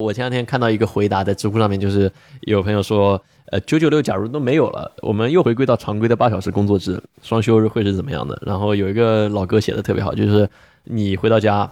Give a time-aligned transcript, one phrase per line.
[0.00, 2.10] 我前两天看到一个回答在知乎上面，就是
[2.40, 8.40] 有朋友说，呃，九九六假如都没有了，我们又回归到常规的八小时工作制，双休日会是怎么样的？
[8.46, 10.48] 然后有一个老哥写的特别好，就是
[10.84, 11.70] 你回到家，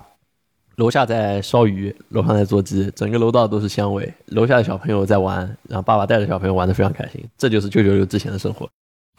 [0.76, 8.68] 楼下在烧鱼，楼上在做鸡，整个楼道都是香味，楼下的小朋友在玩，然后爸爸带着小朋友玩的非常开心，这就是九九六之前的生活。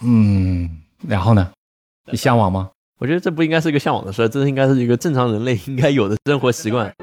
[0.04, 0.70] 嗯，
[1.08, 1.50] 然后呢？
[2.12, 2.70] 你向往吗？
[3.00, 6.94] 我觉得这不应该是一个向往的事儿，这应该是一个正常人类应该有的生活习惯。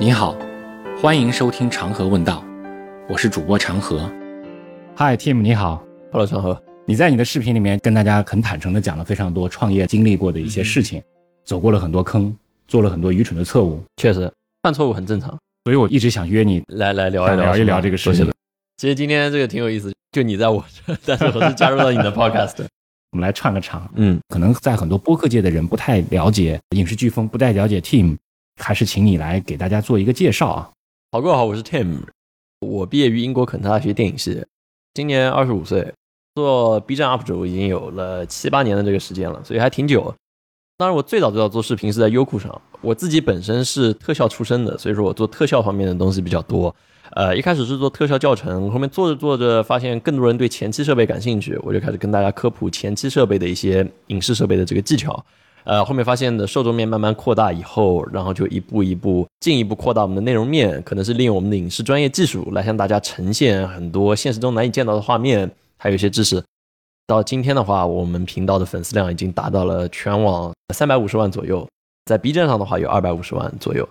[0.00, 0.34] 你好，
[1.02, 2.42] 欢迎收听长河问道，
[3.06, 4.10] 我是主播长河。
[4.96, 6.58] Hi Tim，你好，Hello 长河。
[6.86, 11.02] 你在你的视频里面跟大家很坦诚的讲了非常多创业经历过的一些事情，
[11.44, 12.34] 走过了很多坑，
[12.66, 13.84] 做了很多愚蠢的错误。
[13.98, 14.32] 确实，
[14.62, 15.38] 犯错误很正常。
[15.64, 18.26] 所以我一直想约你来来聊一聊一聊这个事情。
[18.78, 22.64] 其实今天这个挺有意思，就你在我这， 但是我是加入到你的 Podcast。
[23.12, 23.86] 我们来串个场。
[23.96, 28.16] 嗯，可能在很多播客界的人不太了解影视飓风，不太了解 Tim。
[28.60, 30.70] 还是请你来给大家做一个介绍啊！
[31.12, 32.02] 好，各位好，我是 Tim，
[32.60, 34.44] 我毕业于英国肯特大学电影系，
[34.92, 35.92] 今年二十五岁，
[36.34, 40.14] 做 B 站 UP 主已经有了七八年的这个时间了，所以还挺久。
[40.76, 46.74] 当然，我最早最早做视频是在优酷上，我自己本身是特效出身的，所以说我做特效方面的东西比较多。
[47.12, 55.24] 呃，一开始是做特效教程，后面做着做着发现更多人对前期设备感兴趣，我就开始跟大家科普前期设备的一些影视设备的这个技巧。
[55.64, 66.42] 呃，后面发现的受众面慢慢扩大以后，然后就一步一步进一步扩大我们的内容面，可能是利用我们的影视专业技术来向大家呈现很多现实中难以见到的画面，还有一些知识。
[67.06, 71.68] 到今天的话，我们频道的粉丝量已经达到了全网三百五十万左右，
[72.06, 73.86] 在 B 站上的话有二百五十万左右，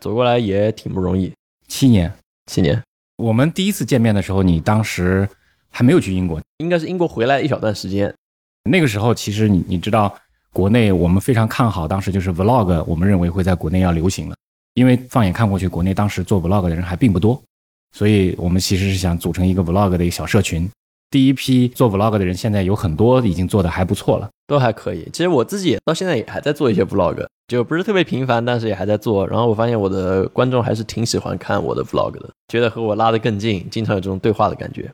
[0.00, 1.32] 走过来也挺不容易。
[1.66, 2.12] 七年，
[2.46, 2.82] 七年。
[3.16, 5.28] 我们第一次见面的时候，你当时
[5.70, 8.12] 还没有去英国，应该是英国回来一小段时间。
[8.70, 10.14] 那个时候，其实你你知道。
[10.52, 14.34] 国内我们非常看好，当时就是 vlog，我们认为会在国内要流行了。
[14.74, 17.40] 因为放眼看过去，国内当时做 vlog 的人还并不多，
[17.96, 20.68] 所以我们其实是想组成一个 vlog 的一个小社群。
[21.10, 25.08] 第一批做 vlog 的人，现在有很多已经做的还不错了，都还可以。
[25.12, 29.26] 其实我自己到现在也还在做一些 vlog，就不是特别频繁，但是也还在做。
[29.26, 34.88] 然后我发现我的观众还是挺喜欢看我的 vlog 的，觉得和我拉得更近，经常有这种对话的感觉。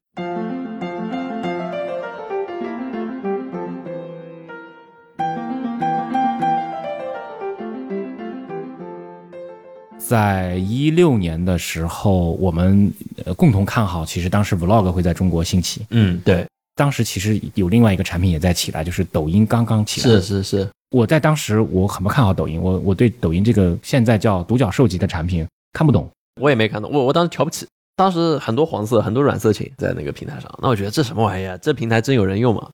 [10.07, 12.93] 在一六年的时候，我们
[13.25, 15.85] 呃共同看好，其实当时 vlog 会在中国兴起。
[15.91, 16.47] 嗯，对，
[16.77, 20.07] 当时其实有另外一个产品也在起来，就是抖音刚刚起来。
[20.09, 26.09] 是是是，我在当时我很不看好抖音，我我对抖音这个现在叫独角兽级的产品看不懂。
[26.41, 31.59] 我也没看懂，我我当时瞧不起，当时很多黄色，很多软色情在那个平台上，那我觉得这什么玩意儿？
[31.59, 32.71] 这平台真有人用吗？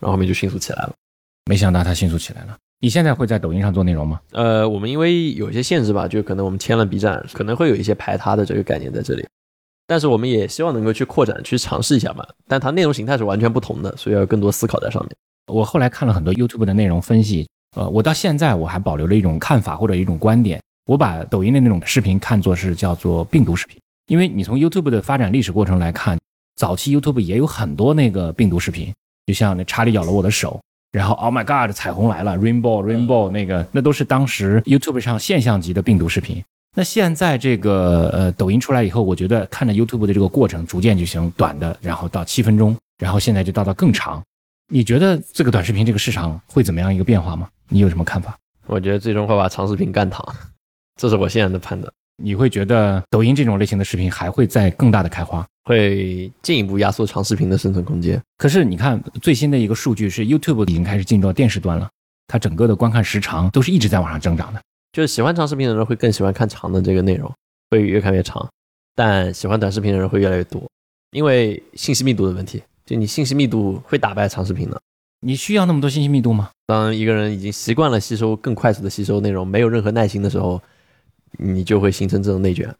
[0.00, 0.92] 然后后面就迅速起来了，
[1.44, 2.56] 没想到它迅速起来了。
[2.82, 4.20] 你现在会在抖音上做内容吗？
[4.32, 9.24] 呃，我们因为有一些限制吧，就可能我们签了 B 站，可能会有一些排他的这个概念在这里。
[9.86, 12.26] 但是我们也希望能够去扩展，去尝试一下吧。
[12.48, 15.14] 但它内容形态是完全不同的，所以要更多思考在上面。
[15.46, 23.78] 我后来看了很多 YouTube 的内容分析，呃，我到现在我还保留了一种看法或者一种观点，我把抖音的那种视频看作是叫做病毒视频，
[24.08, 26.18] 因为你从 YouTube 的发展历史过程来看，
[26.56, 28.92] 早期 YouTube 也有很多那个病毒视频，
[29.26, 30.60] 就像那查理咬了我的手。
[30.92, 36.44] 然后，Oh my God，彩虹来了，Rainbow，Rainbow，那个那都是当时 YouTube 上现象级的病毒视频。
[36.76, 44.22] 那现在这个呃抖音出来以后，我觉得看着 YouTube 的这个过程逐渐就行短的，然后到七分钟，然后现在就到到更长。
[44.70, 47.48] 你觉得这个短视频这个市场会怎么样一个变化吗？
[47.68, 48.36] 你有什么看法？
[48.66, 50.22] 我觉得最终会把长视频干躺，
[51.00, 51.92] 这是我现在的判断。
[52.22, 55.44] 你会觉得抖音这种类型的视频还会在更大的开花？
[55.64, 58.20] 会进一步压缩长视频的生存空间。
[58.36, 61.88] 可是你看最新的一个数据是，YouTube 已经开始进入到电视端了，
[62.28, 64.60] 它整个的观看时长都是一直在往上增长的。
[64.92, 67.32] 就是喜欢长视频的人会更喜欢看长的这个内容，
[67.70, 68.46] 会越看越长；
[68.94, 70.62] 但喜欢短视频的人会越来越多，
[71.12, 72.62] 因为信息密度的问题。
[72.84, 74.80] 就你信息密度会打败长视频的。
[75.24, 76.50] 你需要那么多信息密度吗？
[76.66, 80.60] 当一个人已经习惯了吸收更快速的吸收内容，没有任何耐心的时候，
[81.38, 82.74] 你就会形成这种内卷。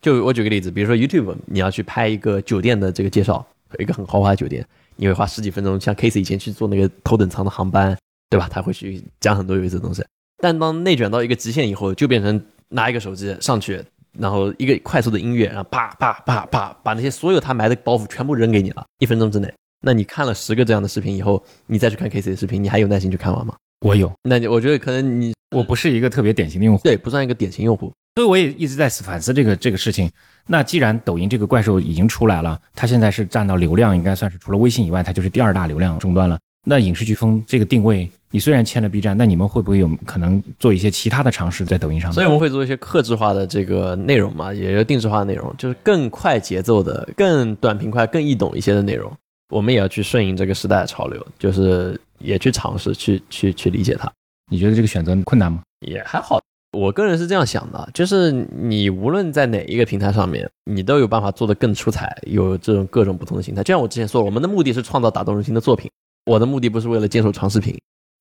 [0.00, 3.46] 就我举个例子，比如说 YouTube，你要去拍一个酒店的这个介绍，
[3.78, 4.66] 一个很豪华的酒店，
[4.96, 7.96] 你会花十几分钟，像 Casey 以前去做那个头等舱的航班，
[8.30, 8.48] 对吧？
[8.50, 10.02] 他会去讲很多有意思的东西。
[10.42, 13.84] 但当内卷到一个极限以后，就变成拿一个手机上去，
[14.18, 19.52] 然后一个快速的音乐，然后啪啪啪啪，把那些所有他埋的包袱全部扔给你了，一分钟之内。
[19.82, 23.54] 那你看了十个这样的视频以后，你再去看 Casey 的视频，你还有耐心去看完吗？
[23.80, 24.10] 我有。
[24.22, 27.92] 那你我觉得可能你我不是一个特别典型的用户，对，不算一个典型用户。
[28.16, 30.10] 所以我也一直在反思这个这个事情。
[30.46, 36.38] 那既然抖音这个怪兽已经出来了，它现在是占到流量，应该算是除了微信以外，它就是第二大流量终端了。
[36.66, 42.14] 那影视飓风这个定位，你虽然签了 B 站，那你们会不会有可能做一些其他的尝试在抖音上面？
[42.14, 49.10] 所以我们会做一些克制化的这个内容嘛，也就定制化的内容，就是更快节奏的、更短平快、更易懂一些的内容。
[49.50, 54.10] 我们也要去顺应这个时代的潮流，就是也去尝试去去去理解它。
[54.50, 55.60] 你觉得这个选择困难吗？
[55.86, 56.40] 也还好，
[56.72, 63.62] 我个人是这样想的，就是你无论在哪一个平台上面，你都有办法做得更出彩，有这种各种不同的形态。
[63.62, 65.90] 就像我之前说，我们的目的是创造打动人心的作品。
[66.26, 67.76] 我的目的不是为了坚守长视频，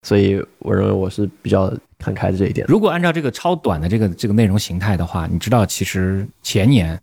[0.07, 2.65] 所以我认为我是比较看开的这一点。
[2.67, 6.99] 如果按照这个超短的这个这个内容形态的话，你知道，其实前年，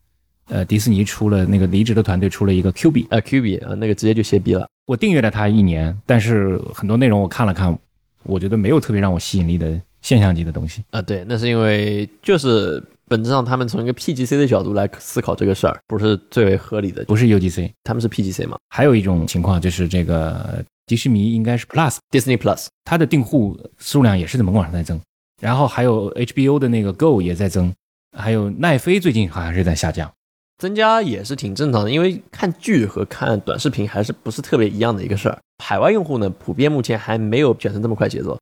[0.48, 4.66] 呃，迪士尼出了那个离职的团队出了一个 Q 币，啊 Q 币啊，那个直接就歇逼了。
[4.86, 7.76] 我订阅了它一年，但是很多内容我看了看，
[8.22, 10.82] 我觉得没有特别让我吸引力的现象级的东西。
[10.90, 17.04] 啊，对，那是因为就是本质上他们从一个 P G C 的角度来思考这个事儿，不是最为合理的。
[17.04, 18.56] 不是 U G C，他们是 P G C 嘛？
[18.68, 20.64] 还有一种情况就是这个。
[20.86, 25.00] 迪士尼应该是 Plus，Disney Plus，它的订户数量也是在猛往上在增，
[25.42, 27.74] 然后还有 HBO 的那个 Go 也在增，
[28.16, 30.08] 还有奈飞最近好像是在下降，
[30.58, 35.38] 增加也是挺正常的，因为看剧和看短视频还是不是特别一样的一个事儿。
[35.62, 38.38] 海外用户呢，普遍目前还没有卷成这么快节奏，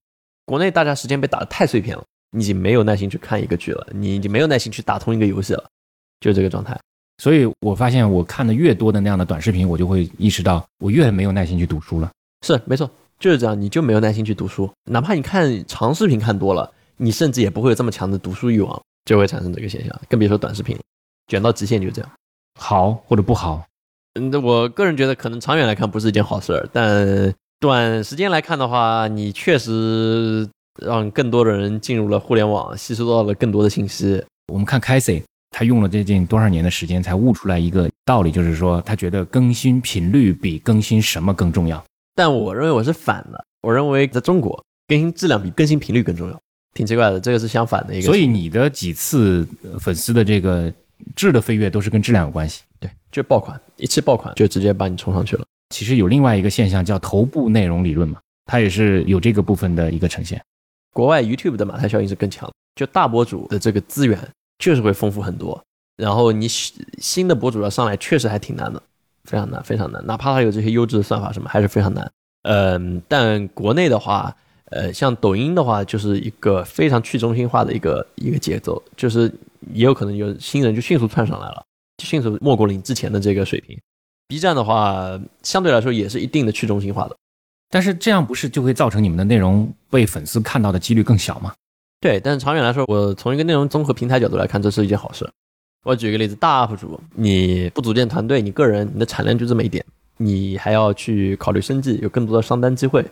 [0.47, 5.65] 国内大家时间被打得太碎片了，你已经没有耐心去看一个剧了，你已经没有耐心去打通一个游戏了，
[6.21, 6.79] 就是这个状态。
[7.19, 12.11] 所以我发现我看的越多的那样的短视频，我就会意识到我越没有耐心去读书了。
[12.45, 14.69] 是没错，就是这样，你就没有耐心去读书。
[14.91, 20.01] 哪怕你看长视频看多了，你甚至也不会有这么强的读书欲望，就会产生这个现象。
[20.09, 20.77] 更别说短视频，
[21.29, 22.11] 卷到极限就这样。
[22.61, 23.67] 好或者不好，
[24.15, 30.49] 嗯，我个人觉得可能长远来看不是一件好事儿，但短时间来看的话，你确实
[30.81, 34.23] 让更多的人进入了互联网，吸收到了更多的信息。
[34.53, 41.83] 我们看 c a s e y 他用了接近多少年的时间才悟出来一个道理，就是说他觉得更新频率比更新什么更重要。
[42.15, 46.41] 但我认为我是反的，我认为在中国更新质量比更新频率更重要，
[46.75, 48.05] 挺奇怪的，这个是相反的一个。
[48.05, 49.47] 所以你的几次
[49.81, 50.73] 粉丝的这个
[51.17, 55.45] 质的飞跃都是跟质量有关系，对，就爆款，一次爆款就直接把你冲上去了。
[55.71, 60.41] 其实有另外一个现象叫头部内容理论嘛，它也是有这个部分的一个呈现。
[60.93, 64.19] 国外 YouTube 的马太效应是更强，就大博主的这个资源
[64.59, 65.61] 确实会丰富很多，
[65.97, 68.83] 然后你新的博主要上来确实还挺难的。
[69.25, 72.11] 非常难，非常难，哪怕它有这些优质的算法什么，还是非常难。
[72.43, 74.37] 嗯，但国内的话，
[74.67, 79.33] 呃，像抖音的话，就是一个非常去中心化的一个一个节奏，就是
[79.73, 81.65] 也有可能有新人就迅速窜上来了，
[81.97, 83.79] 就迅速没过了你之前的这个水平。
[84.29, 87.17] B 站的话，相对来说也是一定的去中心化的，
[87.71, 91.53] 但是这样不是就会造成你们的内容被粉丝看到的几率更小吗？
[92.01, 95.29] 对，但是长远来说，我从一个内容综合平台角度来看，这是一件好事。
[95.85, 99.85] 我举个例子，大 UP 主，你不组建团队，你个人你的产量就这么一点，
[100.17, 103.05] 你还要去考虑生计，有更多的商单机会，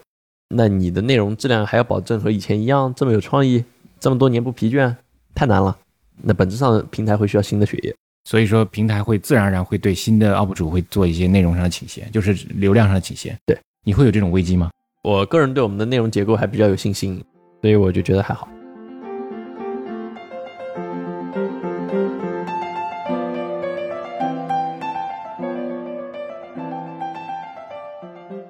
[0.49, 3.63] 那你的内容质量还要保证和以前一样这么有创意，
[4.01, 4.95] 这么多年不疲倦，
[5.35, 5.77] 太难了。
[6.25, 7.93] 那本质上平台会需要新的血液，
[8.25, 13.37] 所以说平台会自然而然会对新的 UP 主会做一些内容上的倾斜，就是流量上的倾斜。
[13.45, 14.71] 对，你会有这种危机吗？
[15.03, 17.21] 我个人对我们的内容结构还比较有信心，
[17.61, 18.49] 所以我就觉得还好。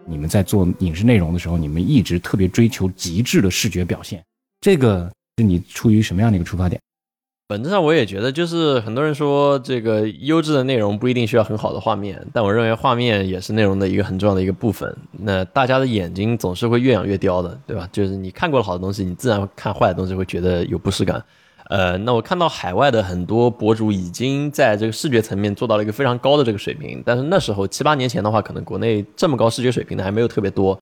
[0.04, 4.22] 你们在做影视内容的时候，你们一直特别追求极致的视觉表现，
[4.60, 6.78] 这个是你出于什么样的一个出发点？
[7.52, 14.96] 本质上我也觉得，就是很多人说这个优质的内容不一定需要很好的画面，但我认为画面也是内容的一个很重要的一个部分。
[15.10, 17.86] 那大家的眼睛总是会越养越刁的，对吧？
[17.92, 21.22] 就是你看过了好的东西，你自然看坏的东西会觉得有不适感。
[21.68, 30.78] 呃，那我看到海外的很多博主已经在这个视觉层面做到了一个非常高的这个水平，但是那时候七八年前的话，可能国内这么高视觉水平的还没有特别多。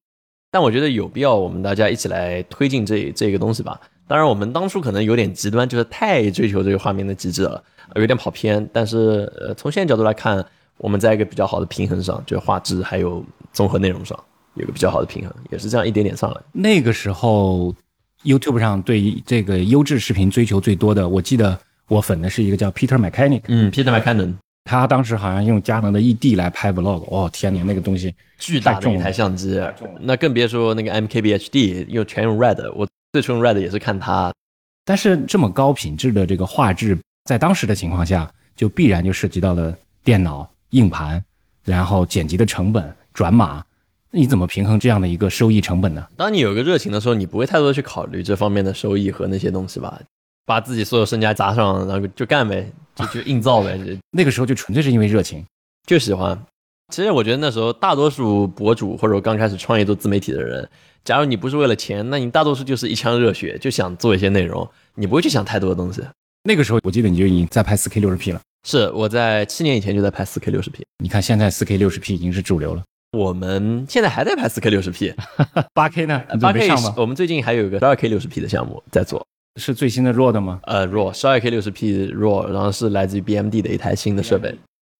[0.53, 3.81] 但我觉得有必要我们大家一起来推进这这个东西吧。
[4.11, 7.63] 当然，我们当初可能有点极端，就是太追求这个画面的极致了，
[7.95, 8.69] 有点跑偏。
[8.73, 10.45] 但是，呃，从现在角度来看，
[10.79, 14.19] 我们在一个比较好的平衡上，就是画质还有综合内容上
[14.55, 16.41] 有个比较好的平衡，也是这样一点点上来。
[16.51, 17.73] 那个时候。
[18.23, 29.59] YouTube 上对这个优质视频追求最多的，我记得我粉的是一个叫 Peter Mechanic，嗯，Peter Mechanic，他当时好像用佳能的 ED 来拍 Vlog，哦天哪，那个东西巨大的一台相机，
[30.01, 34.33] 那更别说那个 MKBHD 又全用 Red，我最初用 Red 也是看它。
[34.85, 41.23] 但是这么高品质的这个画质，在当时的情况下，就必然就涉及到了电脑硬盘，
[41.65, 43.65] 然后剪辑的成本、转码。
[44.11, 46.05] 那你怎么平衡这样的一个收益成本呢？
[46.17, 50.01] 当你有个热情的时候，你不会太多的去考虑这方面的收益和那些东西吧？
[50.47, 53.79] 把自己所有身家砸上，然后就干呗，就就硬造呗，
[54.11, 55.45] 那个时候就纯粹是因为热情，
[55.87, 56.37] 就喜欢。
[56.93, 60.69] 其实我觉得那时候大多数博主或者刚开始创业做自媒体的人，
[61.05, 66.03] 假如你不是为了钱，那你大多数就是一腔热血，就想做一些内容，你不会去想太多的东西。
[66.45, 68.41] 那个时候我记得你就已经在拍 4K 60P 了。
[68.67, 70.83] 是我在七年以前就在拍 4K 60P。
[71.03, 72.83] 你看现在 4K 60P 已经是主流了。
[73.13, 75.15] 我们现在还在拍 4K 60P。
[75.75, 76.23] 八 K 呢？
[76.41, 76.69] 八 K？
[76.97, 79.27] 我们最近还有一个 12K 60P 的项目在做。
[79.61, 80.61] 是最新的 RAW 的吗？
[80.63, 84.49] 呃，RAW 12K 60P RAW，然后是来自于 BMD 的一台新的设备。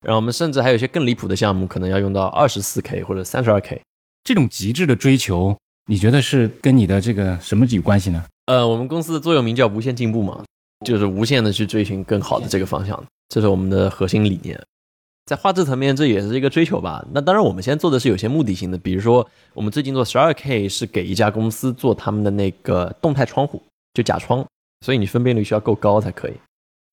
[0.05, 3.79] 然后我们甚至还有一些更离谱的项目，可能要用到 24K 或者 32K。
[4.23, 8.23] 这种极致的追求，你觉得是跟你的这个什么有关系呢？
[8.45, 10.43] 呃，我们公司的座右铭叫无限进步嘛，
[10.85, 14.59] 就是无限的去追寻更好的这个方向，这是我们的核心理念。
[15.25, 17.05] 在画质层面，这也是一个追求吧。
[17.13, 23.61] 那当然，我们现在做的是有些目的性的，比如说我们最近做 12K 是给一家公司做他们的那个动态窗户，
[23.93, 24.45] 就假窗，
[24.85, 26.33] 所以你分辨率需要够高才可以。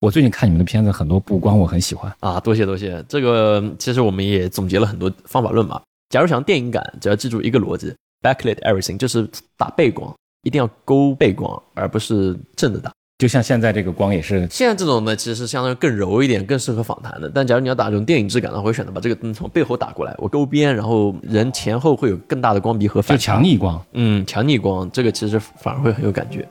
[0.00, 3.02] 我最近看你们的片子，很多布光我很喜欢啊，多谢多谢。
[3.09, 5.80] 这个其实我们也总结了很多方法论嘛。
[6.11, 7.92] 假如想要电影感，只要记住一个逻辑
[8.23, 12.93] ：backlit everything，就是打背光，一定要勾背光，而不是正着打。
[13.19, 17.29] 就像现在这个光也是，现在这种呢，其实相当于更柔一点，更适合访谈的。
[17.29, 23.21] 但假如你要打这种电影质感的话，会选择把这个灯从背后打过来，我勾边，然后人前后会有更大的光比和反就。
[23.21, 26.49] 强逆光，嗯，强逆光，这个其实反而会很有感觉。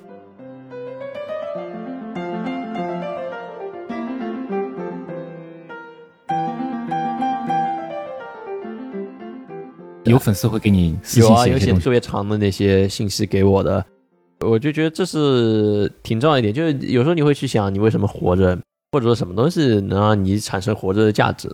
[10.10, 13.84] 有粉丝会给你有啊，有写特别长的那些信息给我的，
[14.42, 16.54] 我就觉得这是挺重要一点。
[16.54, 18.58] 就是有时候你会去想，你为什么活着，
[18.92, 21.50] 或者说什么东西能让你产生活着的价值。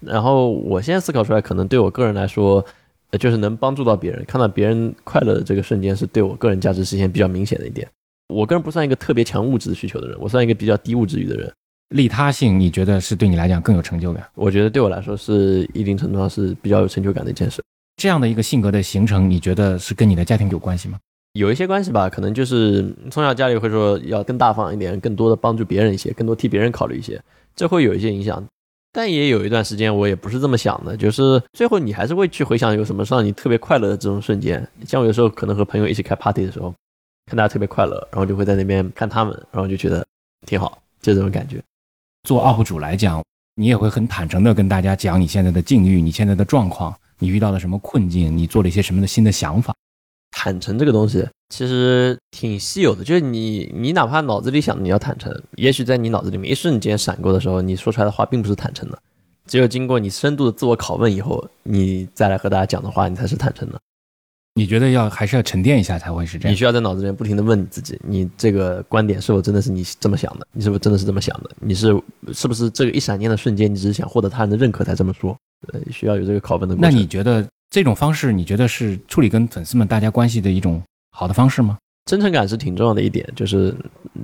[0.00, 2.64] 然后我现在思考出来，可能对我个人来说，
[3.18, 7.88] 就是能帮助到别人，看到别人快乐的这个瞬间，是对我个人价值实现比较明显的一点。
[8.28, 11.52] 我个人不算一个特别强物质需求的人，我算一个比较低物质欲的人。
[11.90, 14.26] 利他性，你觉得是对你来讲更有成就感？
[14.34, 17.62] 我觉得对我来说是一定程度上是比较有成就感的一件事。
[17.96, 20.98] 这样的一个性格的形成，你觉得是跟你的家庭有关系吗？
[21.34, 27.20] 有一些关系吧，可能就是从小家里会说要更大方一点，更多的帮助别人一些，更多替别人考虑一些，
[27.56, 28.42] 这会有一些影响。
[28.92, 34.64] 但也有一段时间我也不是这么想的，就是最后你还是会去回想有什么让你特别快乐的这种瞬间。
[34.86, 36.72] 像我有时候可能和朋友一起开 party 的时候，
[37.26, 40.06] 看大家特别快乐，然后就会在那边看他们，然后就觉得
[40.46, 41.60] 挺好，就这种感觉。
[42.22, 43.24] 做 UP 主来讲，
[43.56, 46.96] 你也会很坦诚的跟大家讲你现在的境遇，你现在的状况。
[47.24, 48.36] 你遇到了什么困境？
[48.36, 49.74] 你做了一些什么的新的想法？
[50.30, 58.98] 坦诚这个东西其实挺稀有的，就是你，你哪怕脑子里想你要坦诚，也许在你脑子里面一瞬间闪过的时候，你说出来的话并不是坦诚的。
[59.46, 63.80] 只有经过你深度的自我拷问以后，你再来和大家讲的话，你才是坦诚的。
[64.56, 66.52] 你觉得要还是要沉淀一下才会是这样？
[66.52, 70.46] 你需要在脑子里面不停的问你自己：你这个观点是否真的是你这么想的？
[70.52, 71.50] 你是不是真的是这么想的？
[71.60, 71.88] 你是
[72.32, 75.36] 是不是这个一闪念的瞬间，你只是想获得他人的认可才这么说？
[75.72, 76.82] 呃，需要有这个拷问的过程。
[76.82, 80.80] 那你觉得这种方式，你觉得是处理跟粉丝们大家关系的一种
[81.10, 81.76] 好的方式吗？
[82.04, 83.74] 真诚感是挺重要的一点，就是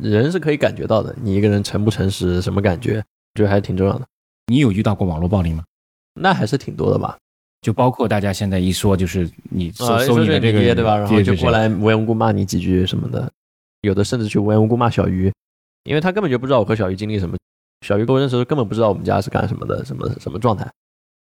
[0.01, 3.03] 人是可以感觉到的，你一个人诚不诚实，什么感觉，
[3.35, 4.07] 觉得还是挺重要的。
[4.47, 5.65] 你有遇到过网络暴力吗？
[6.15, 7.17] 那还是挺多的吧，
[7.61, 13.31] 就包括大家现在一说，就是你搜搜你的这个对吧，然后就过来无缘无故骂你几句什么的，
[13.83, 15.33] 有的甚至去无缘无故骂小鱼，
[15.85, 17.37] 因为他根本就不知道我和小鱼经历什么，
[17.87, 20.67] 小鱼跟我认识的时候根本不知道我们家是干什么的，什么什么状态。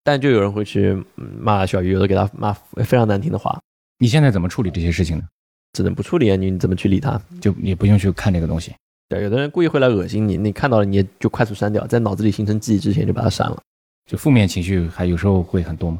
[0.03, 2.53] 但就有人会去骂小鱼，有的给他骂
[2.85, 3.59] 非常难听的话。
[3.99, 5.23] 你现在怎么处理这些事情呢？
[5.73, 6.35] 只能不处理啊！
[6.35, 7.21] 你怎么去理他？
[7.41, 8.73] 就也不用去看这个东西。
[9.09, 13.61] 对，有的人故意会来恶心你，你看到了你也就快速删掉，在脑子里形成记忆之前就把它删了。
[14.09, 15.99] 就负面情绪还有时候会很多吗？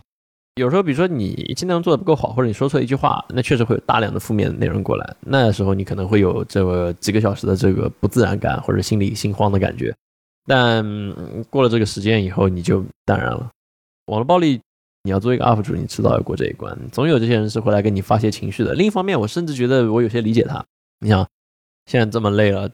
[0.56, 5.16] 有时候，比如说你今天做的不够好，或者你说错一句话，那确实会有大量的负面的内容过来。
[5.22, 9.96] 那时候你可能会有这个几个小时的这个不自然感，或者心里心慌的感觉。
[10.46, 10.84] 但
[11.50, 13.50] 过了这个时间以后，你就淡然了。
[14.06, 14.60] 网络暴力。
[15.04, 16.78] 你要做一个 UP 主，你迟早要过这一关。
[16.92, 18.74] 总有这些人是会来跟你发泄情绪的。
[18.74, 20.64] 另一方面，我甚至觉得我有些理解他。
[21.00, 21.26] 你想，
[21.86, 22.70] 现在这么累了，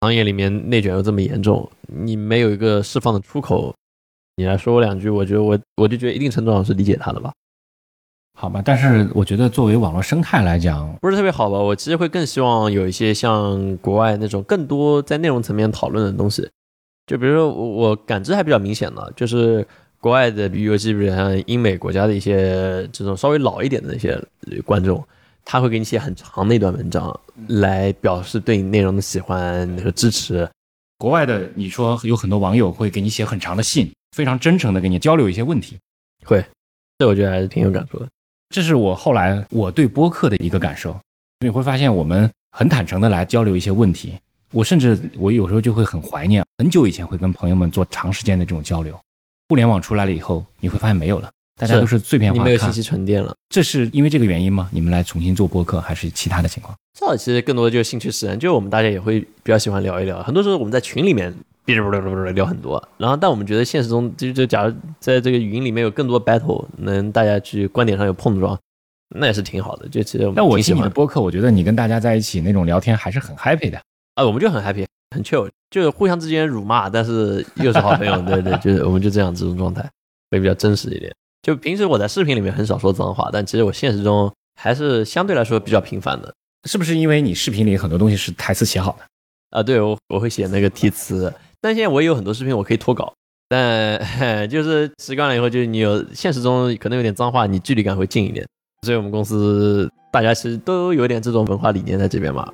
[0.00, 3.72] 行业里面内卷又这么严重，你没有一个释放的出口，
[4.36, 7.32] 你来说我两句，我觉得我我就觉得一定程度上是理解他的吧。
[8.38, 11.58] 好吧，但是我觉得作为网络生态来讲，不是特别好吧。
[11.58, 16.48] 我其实会更希望有一些像国外那种更多在内容层面讨论的东西。
[17.06, 19.66] 就比如说，我我感知还比较明显的，就是。
[20.02, 24.18] 国外的，比如基本上英美国家的一些这种稍微老一点的那些
[24.64, 25.06] 观众，
[25.44, 30.48] 他会给你写很长的一段文章，来表示对你内容的喜欢和支持。
[30.96, 35.78] 国外的，你说有很多网友会给你写很长的信，非常真诚的跟你交流一些问题，
[36.24, 36.44] 会，
[36.98, 38.08] 这我觉得还是挺有感触的。
[38.48, 40.98] 这是我后来我对播客的一个感受，
[41.40, 44.14] 你会发现我们很坦诚的来交流一些问题，
[44.52, 48.98] 我甚至我有时候就会很怀念，很久以前会跟朋友们做长时间的这种交流。
[49.48, 52.38] 互联网出来了以后，你会发现没有了，大家都是碎片化。
[52.38, 53.34] 你没有信息沉淀了。
[53.48, 54.68] 这是因为这个原因吗？
[54.72, 56.76] 你们来重新做播客，还是其他的情况？
[56.98, 60.22] 这其实更多的就是兴趣使然，就是我们大家也会比较喜欢聊一聊。
[60.22, 61.34] 很多时候我们在群里面
[61.78, 68.58] 哔哩哔哩哔哩聊很多，然后但我们觉得现实中就就假如在这个语音里面有更多 battle，能大家去观点上有碰撞，
[69.14, 69.88] 那也是挺好的。
[69.88, 73.80] 就其实但我听你的播客，我觉得你跟大家在一起那种聊天还是很 happy 的。
[74.14, 79.88] 啊，我们就很 happy，很 chill，就是互相之间辱骂，但是又是好朋友，对对，就是我们就这样这种状态，
[80.30, 81.14] 会比较真实一点。
[81.42, 86.34] 就平时我在视频里面很少说脏话，但其实我现实中还是相对来说比较频繁的。
[86.68, 89.04] 是不是因为你视频里很多东西是台词写好的？
[89.58, 93.12] 啊，对我我会写那个题词，但现在我也有很多视频我可以脱稿，
[93.46, 94.00] 但
[94.48, 98.46] 就是习惯了以后，就是你有现实中可能有点脏话，你距离感会近一点。
[98.86, 102.50] 所以我们公司大家其实都有点这种文化理念在这边嘛。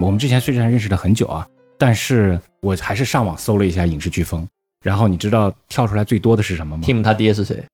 [0.00, 1.46] 我们之前虽然认识了很久啊，
[1.78, 4.44] 但是我还是上网搜了一下影视飓风，
[4.84, 7.64] 然后你知道跳出来最多的是什么吗？Tim 他爹是谁？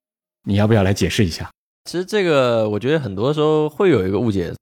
[0.44, 1.50] 你要不要来解释一下？
[1.84, 4.52] 其实这个我觉得很多时候会有一个误解，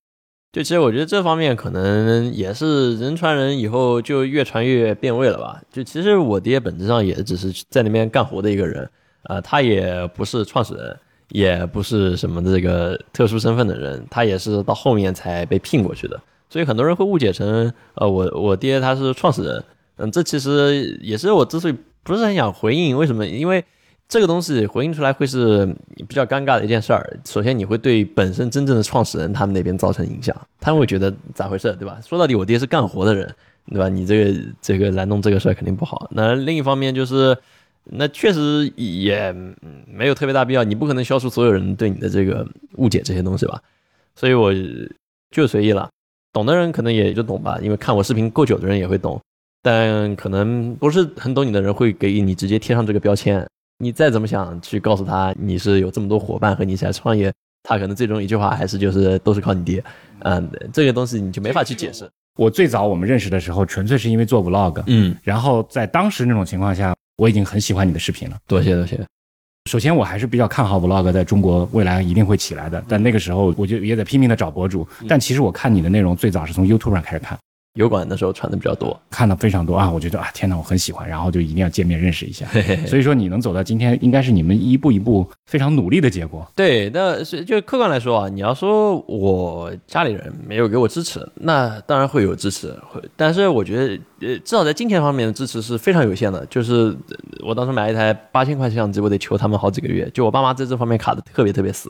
[0.52, 5.60] 就其实我觉得这方面可能也是人传人以后就越传越变味了吧。
[5.70, 8.90] 就其实我爹本质上也只是在那边干活的一个人，
[9.24, 16.20] 啊、他也不是创始人，也不是什么这个特殊身份的人，他也是到后面才被聘过去的。
[16.48, 19.64] 所以很多人会误解成，呃，我我爹他是创始人，
[19.96, 23.26] 嗯，这其实也是我之所以不是很想回应，为什么？
[23.26, 23.64] 因为
[24.10, 25.64] 这个东西回应出来会是
[26.08, 27.16] 比较尴尬的一件事儿。
[27.24, 32.00] 首先，你会对本身真正的创始人他们那边造成影响，他们会觉得咋回事，对吧？
[32.04, 33.32] 说到底，我爹是干活的人，
[33.68, 33.88] 对吧？
[33.88, 36.08] 你这个这个来弄这个事儿肯定不好。
[36.10, 37.38] 那另一方面就是，
[37.84, 39.32] 那确实也
[39.86, 42.44] 没有特别大必要，你不可能消除所有人对你的这个
[42.78, 43.62] 误解这些东西吧。
[44.16, 44.52] 所以我
[45.30, 45.88] 就随意了。
[46.32, 49.20] 懂的人可能也就懂吧，因为看我视频够久的人也会懂，
[49.62, 53.46] 但可能不是很懂你的人会给你直接贴上这个标签。
[53.82, 59.82] 你再怎么想去告诉他你是有这么多伙伴和你一起来创业，他可能最终一句话还是就是都是靠你爹。
[60.20, 62.08] 嗯，这个东西你就没法去解释。
[62.38, 68.36] 我最早我们认识的时候，纯粹是因为做 vlog，嗯，然后在当时那种情况下，我已经很喜欢你的视频了。
[68.46, 69.00] 多谢多谢。
[69.70, 74.86] 首先，我还是比较看好 vlog 在中国未来一定会起来的，但那个时候我就也在拼命的找博主。
[75.08, 77.38] 但其实我看你的内容最早是从 YouTube 上开始看，
[77.74, 82.44] 油管的时候传的比较多，看了非常多啊，我觉得啊，天哪，我很喜欢，然后就一定要见面认识一下。
[82.50, 82.86] 嘿嘿嘿。
[82.86, 86.44] 所以说，你能走到今天，应该是你们一步一步非常努力的结果。
[86.56, 96.44] 对，那是就客观来说啊，你要说我家里人没有给我支持，那当然会有支持，会，但是我觉得，呃，至少在金钱方面的支持是非常有限的。
[96.46, 101.88] 就是呃我当时买一台八千块相机，我得求他们好几个月，就我爸妈在这方面卡的特别特别死，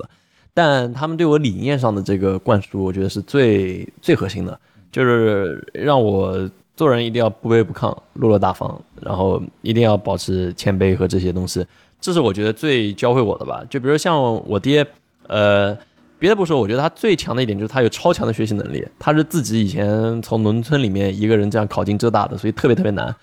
[0.52, 4.60] 但他们对我理念上的这个灌输，我觉得是最最核心的，
[4.90, 11.64] 就是让我做人一定要不卑不亢、落落大方，然后一定要保持谦卑和这些东西。
[12.00, 13.62] 这是我觉得最教会我的吧。
[13.68, 14.86] 就比如像我爹，
[15.26, 15.76] 呃，
[16.18, 18.86] 别的不说，我觉得他最强的一点就是他有超强的学习能力。
[18.98, 23.14] 他是自己以前从农村里面一个人这样考进浙大的，所以特别特别难。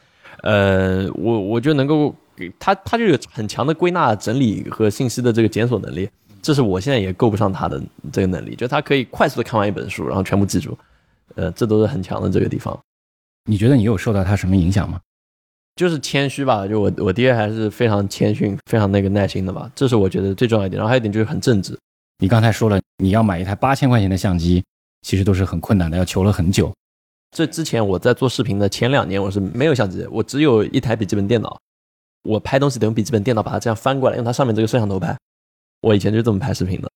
[0.43, 6.07] 呃，我我就能够给他，他就有很强的归纳、整理和信息的这个检索能力。
[6.39, 10.77] 这是我现在也够不上他的这个能力，就他可以快速的看完一本书，然后全部记住。
[11.35, 12.77] 呃，这都是很强的这个地方。
[13.45, 14.99] 你觉得你有受到他什么影响吗？
[15.75, 20.77] 就是谦虚吧，就我我爹还是非常谦逊、非常那个耐心的吧，这是我觉得最重要一点。
[20.77, 21.77] 然后还有一点就是很正直，
[22.17, 24.63] 你刚才说了，你要买一台八千块钱的相机，
[25.03, 26.73] 其实都是很困难的，要求了很久。
[27.29, 31.59] 这之前我在做视频的前两年，我是没有相机，我只有一台笔记本电脑，
[32.23, 35.15] 我拍东西得用笔记本电脑把它这样翻过来，用它上面这个摄像头拍。
[35.81, 36.89] 我以前就这么拍视频的。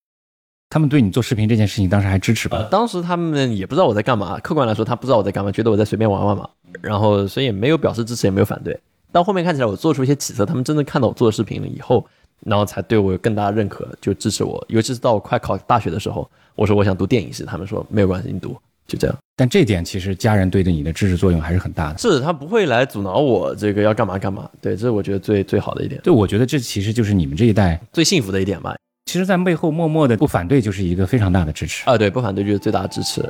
[0.71, 2.67] 他们对你做视频这件事情，当时还支持呃，吧？
[2.71, 6.49] 当时他们也不知道我在干嘛，客观来说，他不知道我在干嘛，觉得我在随便玩玩嘛，
[6.81, 8.79] 然后所以也没有表示支持，也没有反对。
[9.11, 12.07] 到后面看起来我做出一些起色，他们真的看到我做的视频了以后，
[12.45, 14.63] 然后才对我有更大的认可，就支持我。
[14.69, 18.55] 尤其是到我快考大学的时候，我说我想读电影系，他们说没有关系，你读，
[18.87, 19.15] 就这样。
[19.35, 21.97] 但这点其实家人对着你的支持作用还是很大的。
[21.97, 28.73] 是他不会来阻挠我这个要干嘛干嘛，对，这是我觉得最最好的一点，对，我觉得这其实就是你们这一代，最幸福的一点吧。
[29.11, 31.83] 其实，在背后默默的不反对，就是一个非常大的支持。
[31.83, 33.21] 啊，对，不反对就是最大的支持。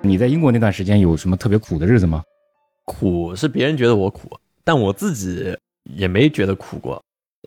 [0.00, 2.22] 你在英国那段时间有什么特别苦的日子吗？
[2.86, 4.30] 苦是别人觉得我苦，
[4.64, 6.98] 但我自己也没觉得苦过。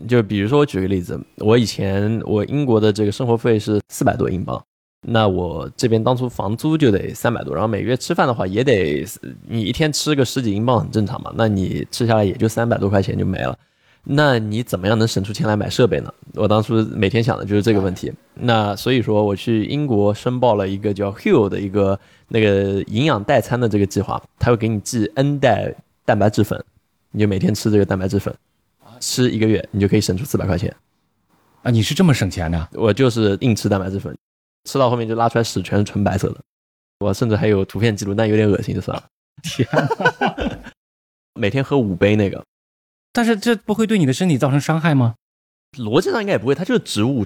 [0.07, 4.63] 就比如说，我举个例子，我以前我英国的这个生活费是四百多英镑，
[5.09, 9.05] 那我这边当初房租就得三百多，然后每月吃饭的话也得
[9.47, 13.57] 你一天吃个十几英镑很正常嘛，那你吃下来也就三百多块钱就没了。
[14.03, 16.13] 那你怎么样能省出钱来买设备呢？
[16.35, 18.11] 我当初每天想的就是这个问题。
[18.35, 25.73] 那所以说我去英国申报了一个叫 Hill 的一个那个营养代餐的这个计划，他会给你寄 N 袋
[26.05, 26.61] 蛋白质粉，
[27.11, 28.33] 你就每天吃这个蛋白质粉，
[28.99, 30.73] 吃一个月你就可以省出四百块钱。
[31.63, 32.67] 啊，你是这么省钱的？
[32.73, 34.17] 我就是硬吃蛋白质粉，
[34.67, 36.35] 吃到后面就拉出来屎全是纯白色的，
[36.99, 39.03] 我甚至还有图片记录，但有点恶心就算了。
[39.41, 39.67] 天，
[41.33, 42.43] 每天喝五杯那个。
[43.13, 45.15] 但是这不会对你的身体造成伤害吗？
[45.77, 47.25] 逻辑上应该也不会，它就是植物，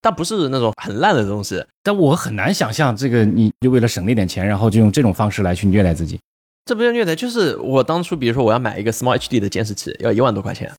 [0.00, 1.62] 但不是那种很烂的东西。
[1.82, 6.18] 但我很难想象，这个你就为了省那点钱，然后就用这种方式来去虐待自己。
[6.64, 10.72] 这不叫虐待，就是我当初，比如说我要买一个 Small HD 的监视器，要一万多块钱，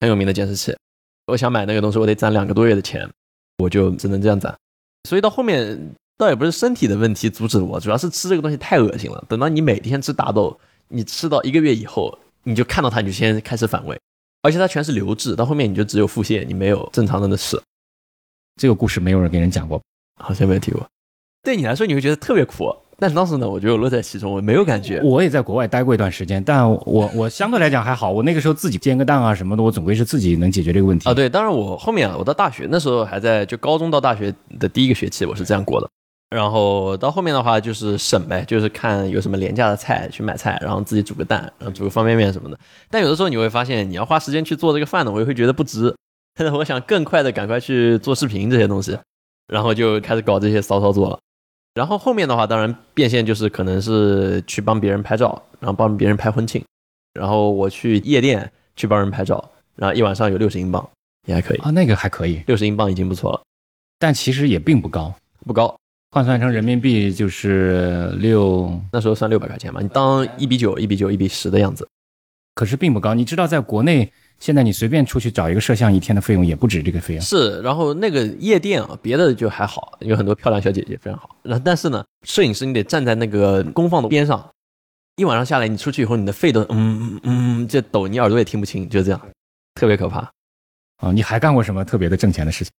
[0.00, 0.76] 很有名的监视器。
[1.26, 3.08] 我想买那个东西，我得攒两个多月的钱，
[3.58, 4.54] 我就只能这样攒。
[5.08, 9.24] 所以到后面倒也不是身体的问题阻止我，主要是吃这个东西太恶心了。
[9.28, 12.18] 等到你每天吃大豆，你吃到一个月以后。
[12.44, 13.96] 你就看到它，你就先开始反胃，
[14.42, 17.56] 而且它全是流质，到后面你就只有腹泻，你没有正常的那吃。
[18.56, 19.80] 这个故事没有人给人讲过，
[20.20, 20.84] 好像没有提过。
[21.44, 25.00] 对你来说，你会觉得特别苦，但是当时呢，我觉得我乐在其中，我没有感觉。
[25.02, 31.12] 我也在国外待过一段时间，但我我相对来讲还好，我那个时候自己煎个蛋啊什么的，我总归是自己能解决这个问题啊。
[31.12, 35.90] 对，当然我后面啊，我到大学那时候还在就高中到大学的第一个学期，我是这样过的。
[36.30, 42.56] 然后到后面的话就是省呗，就是看有什么廉价的菜去买菜，然后自己煮个蛋，然后煮个方便面什么的。
[42.88, 45.92] 但有的时候你会发现，你要花时间去做这个饭呢，我也会觉得不值。
[46.54, 48.96] 我想更快的赶快去做视频这些东西，
[49.48, 51.18] 然后就开始搞这些骚操作了。
[51.74, 56.62] 然后后面的话，当然变现就是可能是去帮别人拍照，然后帮别人拍婚庆，
[57.14, 60.86] 然后我去夜店去帮人拍照，然后一晚上有六十英镑，
[61.26, 63.42] 也还可以啊，那个还可以，六十英镑已经不错了，
[63.98, 65.14] 但其实也并不高，
[65.46, 65.74] 不高。
[66.10, 71.88] 换算成人民币就是六，那时候算六百块钱嘛，你当一比九、一比九、一比十的样子，
[72.54, 73.14] 可是并不高。
[73.14, 77.22] 你知道，在国内现在你随便出去找一个摄像，一天的费用也不止这个费用。
[77.22, 81.36] 是，然后那个夜店啊，别的就还好，有很多漂亮小姐姐非常好。
[81.44, 84.50] 然后但是呢，摄影师你得站在那个功放的边上，
[85.14, 89.20] 一晚上下来，你出去以后，你的肺都嗯嗯这抖，你耳朵也听不清，就这样，
[89.76, 90.28] 特别可怕。
[90.96, 92.72] 啊，你还干过什么特别的挣钱的事情？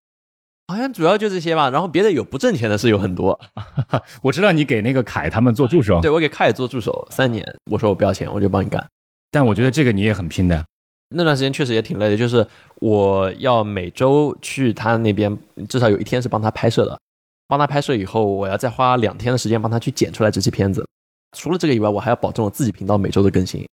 [0.67, 3.39] 好像主要就这些吧，然后别的有不挣钱的事有很多。
[4.21, 8.85] 我知道你给那个凯他们做助手，对我给凯做助手三年，我说我不要钱，我就帮你干。
[9.31, 10.65] 但我觉得这个你也很拼的。
[11.15, 12.47] 那段时间确实也挺累的，就是
[12.77, 15.37] 我要每周去他那边，
[15.69, 16.99] 至少有一天是帮他拍摄的。
[17.49, 20.87] 帮他拍摄以后，我要再花两天的时间帮他去剪出来这些片子。
[21.37, 23.69] 除了这个以外，我还要保证我自己频道每周的更新，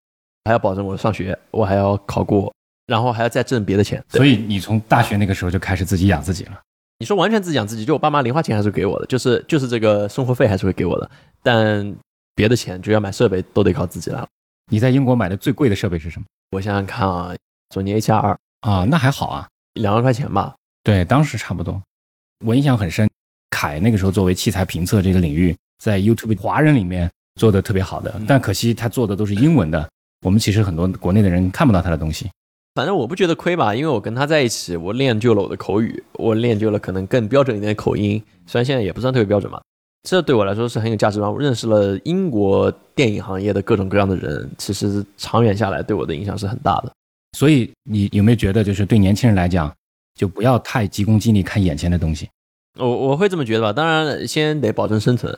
[0.46, 2.52] 还要保证我上学，我还要考过，
[2.86, 4.02] 然后还要再挣别的钱。
[4.08, 6.60] 所以你从大学那个时候就开始自己养自己了。
[6.98, 11.08] 你说完全自己养自己，就我爸妈零花钱还是给我的，就是就是这个生活费还是会给我的，
[11.40, 11.94] 但
[12.34, 14.26] 别的钱就要买设备都得靠自己了。
[14.72, 16.26] 你在英国买的最贵的设备是什么？
[16.50, 17.34] 我想想看啊，
[17.74, 20.54] 索尼 A7R 啊，那还好啊，两万块钱吧。
[20.82, 21.80] 对，当时差不多。
[22.44, 23.08] 我印象很深，
[23.50, 29.86] 凯那个时候作为器材评测这个领域，在 YouTube 华人里面做的特别好的，但可惜他做的都是英文的，
[30.22, 32.30] 我们其实很多国内的人看不到他的东西。
[32.74, 39.60] 反正我不觉得亏吧，因为我跟他在一起，我练就了我的口语，我练就了可能更标准一点的口音，虽然现在也不算特别标准嘛。
[40.02, 41.30] 这对我来说是很有价值的。
[41.30, 46.92] 我认识了英国电影行业的各种各样的人，其实长远下来对我的影响是很大的。
[47.36, 49.72] 所以你有没有觉得，就是对年轻人来讲，
[50.14, 52.28] 就不要太急功近利，看眼前的东西？
[52.78, 53.72] 我我会这么觉得吧。
[53.72, 55.36] 当然，先得保证生存，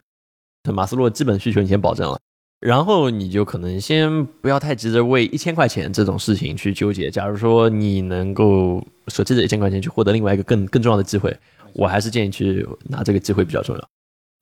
[0.73, 2.19] 马斯洛基本需求你先保证了。
[2.61, 7.11] 然后你就可能先不要太急着为一千块钱这种事情去纠结。
[7.11, 11.35] 假如说你能够舍弃这一千块钱去获得另外一个更更重要的机会，
[11.73, 13.89] 我还是建议去拿这个机会比较重要。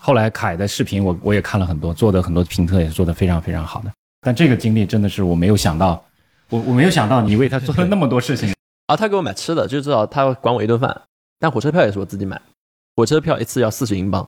[0.02, 3.92] 后来凯的视频我我也看了很多，做的很多评测也是做的非常非常好的。
[4.20, 6.02] 但这个经历真的是我没有想到，
[6.50, 8.52] 我我没有想到你为他做了那么多事情
[8.86, 8.96] 啊！
[8.96, 11.02] 他给我买吃的，就知道他管我一顿饭，
[11.38, 12.40] 但火车票也是我自己买，
[12.96, 14.26] 火车票一次要四十英镑。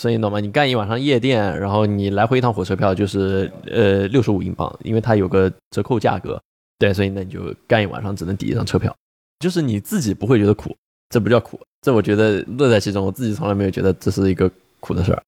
[0.00, 0.40] 所以你懂吗？
[0.40, 6.40] 你干一晚上夜店，然后你来回一趟火车票就是呃六十五英镑，因为它有个折扣价格。
[6.78, 8.94] 对，所以那你就干一晚上只能抵一张车票，
[9.40, 10.74] 就是你自己不会觉得苦，
[11.10, 13.04] 这不叫苦，这我觉得乐在其中。
[13.04, 14.50] 我自己从来没有觉得这是一个
[14.82, 15.22] 苦的事儿，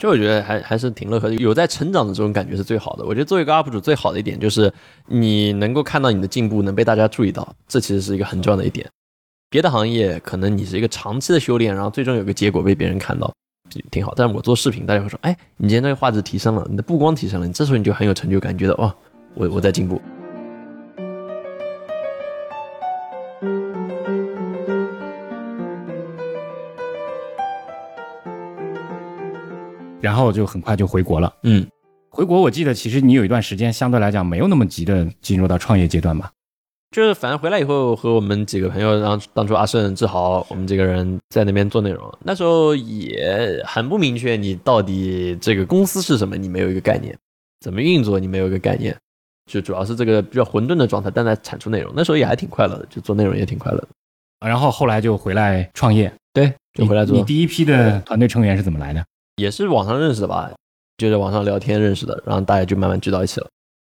[0.00, 3.04] 就我觉得还还是挺乐呵的，有在成长的这种感觉是最好的。
[3.04, 4.72] 我觉得作为一个 UP 主最好的一点就是
[5.06, 8.88] 你能够看到你的进步，能被大家注意到，这其实是一个很重要的一点。
[9.50, 13.30] 别的行业可能你是一个长期的修炼，然后最终有个结果被别人看到。
[13.90, 18.94] 挺好，但是我做视频，大家会说，哎，你今天这个画质提升了，你的曝光提升了，你这时候你就很有成就感，觉得哇，
[19.34, 20.00] 我我在进步。
[30.02, 31.32] 然后就很快就回国了。
[31.44, 31.66] 嗯，
[32.10, 36.30] 回国我记得其实你有一段时间相对来讲没有那么急的进入到创业阶段吧？
[36.90, 47.16] 就是反正回来以后和我们几个朋友，然后当初阿胜、志豪，我们几个人在那边做内容，那时候也很不明确，你到底这个公司是什么，你没有一个概念，
[47.60, 48.94] 怎么运作你没有一个概念，
[49.50, 53.88] 就主要是这个比较混沌的状态，但在产出内容，那时候也还挺快乐的，就做内容也挺快乐的。
[54.46, 57.16] 然后后来就回来创业，对，就回来做。
[57.16, 59.02] 你第一批的团队成员是怎么来的？
[59.42, 60.50] 也是网上认识的吧，
[60.96, 63.46] 就在网上聊天认识的，然后大家就慢慢聚到一起了。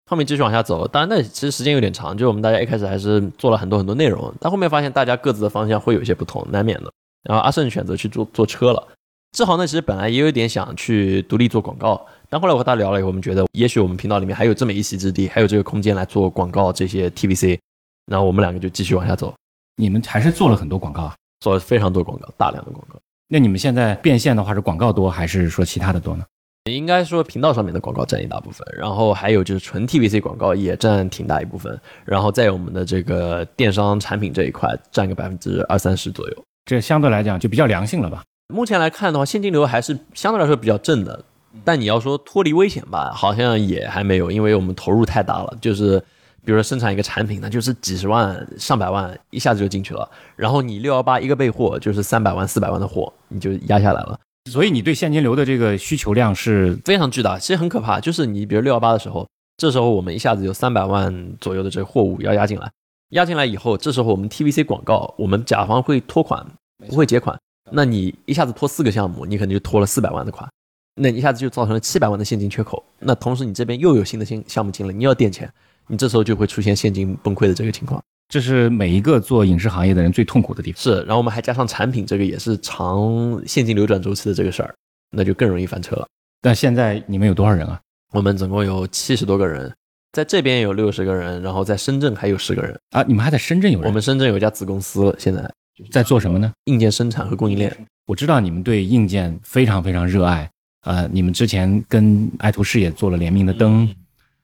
[0.09, 6.91] 后面继续往下走，当然那其实时间有点长，就是我们大家一开始还是做了很多很多内容，但后面发现大家各自的方向会有一些不同，难免的。
[7.23, 8.87] 然后阿胜选择去做做车了，
[9.31, 17.59] 志豪呢其实本来也有点想去独立做广告，但后来我和他聊了以后，我们觉得也许我们频道里面还有这么一席之地，还有这个空间来做广告这些 TVC，
[18.05, 19.33] 然后我们两个就继续往下走。
[19.77, 22.99] 你们还是做了很多广告啊，做了非常多广告，大量的广告。
[23.33, 26.23] 那你们现在变现的话是广告多还是说其他的多呢？
[26.69, 38.21] 应该说频道上面的广告占一大部分，然后还有就是纯 TVC 广告也占挺大一部分，然后再有我们的这个电商产品这一块占个百分之二三十左右，这相对来讲就比较良性了吧？
[38.53, 41.25] 目前来看的话，现金流还是相对来说比较正的，
[41.63, 45.99] 但你要说脱离危险吧，好像也还没有，因为我们投入太大了，就是
[46.45, 54.19] 比如说生产一个产品，那就是几十万、上百万一下子就进去了，然后你六幺八一个备货就是三百万、四百万的货，你就压下来了。
[54.51, 57.99] 所以你对现金流的这个需求量是非常巨大，其实很可怕。
[57.99, 59.25] 就是你比如六幺八的时候，
[59.55, 62.69] 这时候我们一下子有三百万左右的这个货物要压进来，
[63.11, 66.45] 压进来以后，这时候我们 TVC 广告，我们甲方会拖款，
[66.89, 67.39] 不会结款，
[67.71, 70.49] 那你一下子拖四个项目，你可能就拖了四百万的款，
[70.95, 72.83] 那一下子就造成了七百万的现金缺口。
[72.99, 75.49] 那同时你这边又有新的新项目进来，你要垫钱，
[75.87, 78.01] 你这时候就会出现现金崩溃的这个情况。
[78.29, 80.81] 这是每一个做影视行业的人最痛苦的地方。
[80.81, 82.99] 是，然后我们还加上产品，这个也是长
[83.45, 84.73] 现金流转周期的这个事儿，
[85.11, 86.07] 那就更容易翻车了。
[86.41, 87.79] 但现在你们有多少人啊？
[88.11, 89.71] 我们总共有七十多个人，
[90.13, 93.03] 在这边有六十个人，然后在深圳还有十个人啊。
[93.03, 93.87] 你们还在深圳有人？
[93.87, 95.47] 我们深圳有一家子公司，现在
[95.91, 96.51] 在做什么呢？
[96.65, 97.75] 硬件生产和供应链。
[98.07, 100.49] 我知道你们对硬件非常非常热爱，
[100.85, 103.87] 呃，你们之前跟爱图仕也做了联名的灯。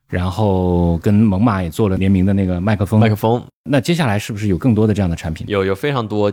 [0.10, 3.41] 然后跟猛犸也做了联名的那个麦克风，麦克风。
[3.69, 5.45] 那接下来是不是有更多的这样的产品？
[5.48, 6.32] 有，有非常多。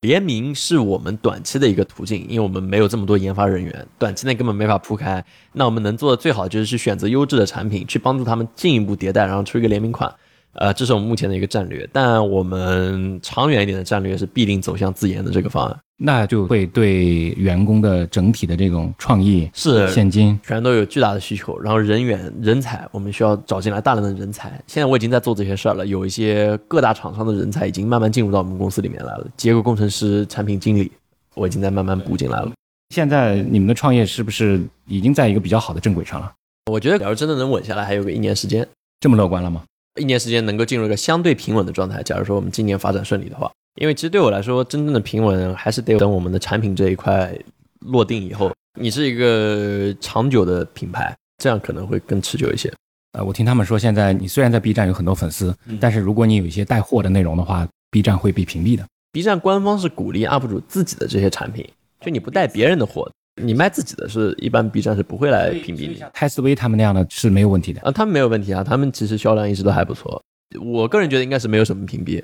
[0.00, 5.22] 联名是我们短期的一个途径，因为我们没有这么多研发人员，短期内根本没法铺开。
[5.52, 10.10] 那我们能做的最好就是去选择优质的产品，去帮助他们进一步迭代，然后出一个联名款。
[10.54, 24.50] 呃，这是我们目前的一个战略，但我们长远一点的战略是必定走向自研的这个方案，那就会对员工的整体的这种创意是现金全都有巨大的需求，然后人员人才我们需要找进来大量的人才。
[24.66, 30.90] 现在我已经在做这些事儿了，有一些各大厂商的人才已经慢慢进入到我们公司里面来了，结构工程师、产品经理，
[31.36, 32.50] 我已经在慢慢补进来了。
[32.92, 36.32] 现在你们的创业是不是已经在一个比较好的正轨上了？
[36.72, 38.66] 我觉得，假如真的能稳下来，还有个一年时间，
[38.98, 39.62] 这么乐观了吗？
[40.00, 42.02] 一年时间能够进入一个相对平稳的状态。
[42.02, 47.32] 假如说我们今年发展顺利的话，因为其实对我来说，真正的平稳还是得等我们的产品这一块
[47.80, 52.72] 落定以后，你是一个长久的品牌，这样可能会更持久一些。
[53.12, 58.84] 呃，我听他们说，现在你虽然在 B 站有很多粉丝，但是如果你有一些带货的内容的话，B 站会被屏蔽的。
[59.12, 61.68] B 站官方是鼓励 UP 主自己的这些产品，
[62.00, 63.10] 就你不带别人的货。
[63.36, 70.22] 你卖自己的是一般 B 站是不会来屏蔽你，泰斯威他们那样的是没有问题的啊，他们没有问题啊，他们其实销量一直都还不错。
[70.60, 72.22] 我个人觉得应该是没有什么屏蔽，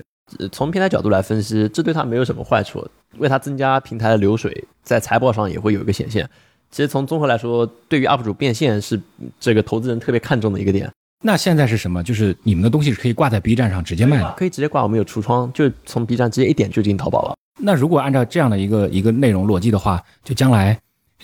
[0.50, 2.86] 从平台角度来分析，这对他没有什么坏处，
[3.18, 6.28] 为他增加平台的流水，在财报上也会有一个显现。
[6.70, 9.00] 其实从综合来说，对于 UP 主变现是
[9.38, 10.90] 这个投资人特别看重的一个点。
[11.24, 12.02] 那现在是什么？
[12.02, 17.36] 就是你们的东西是可以挂在 B 站上直接卖的，可以直接挂，我们有橱窗，就从 B 站直接一点就进淘宝了。
[17.58, 20.78] 那如果按照这样的一个一个内容逻辑的话，就将来。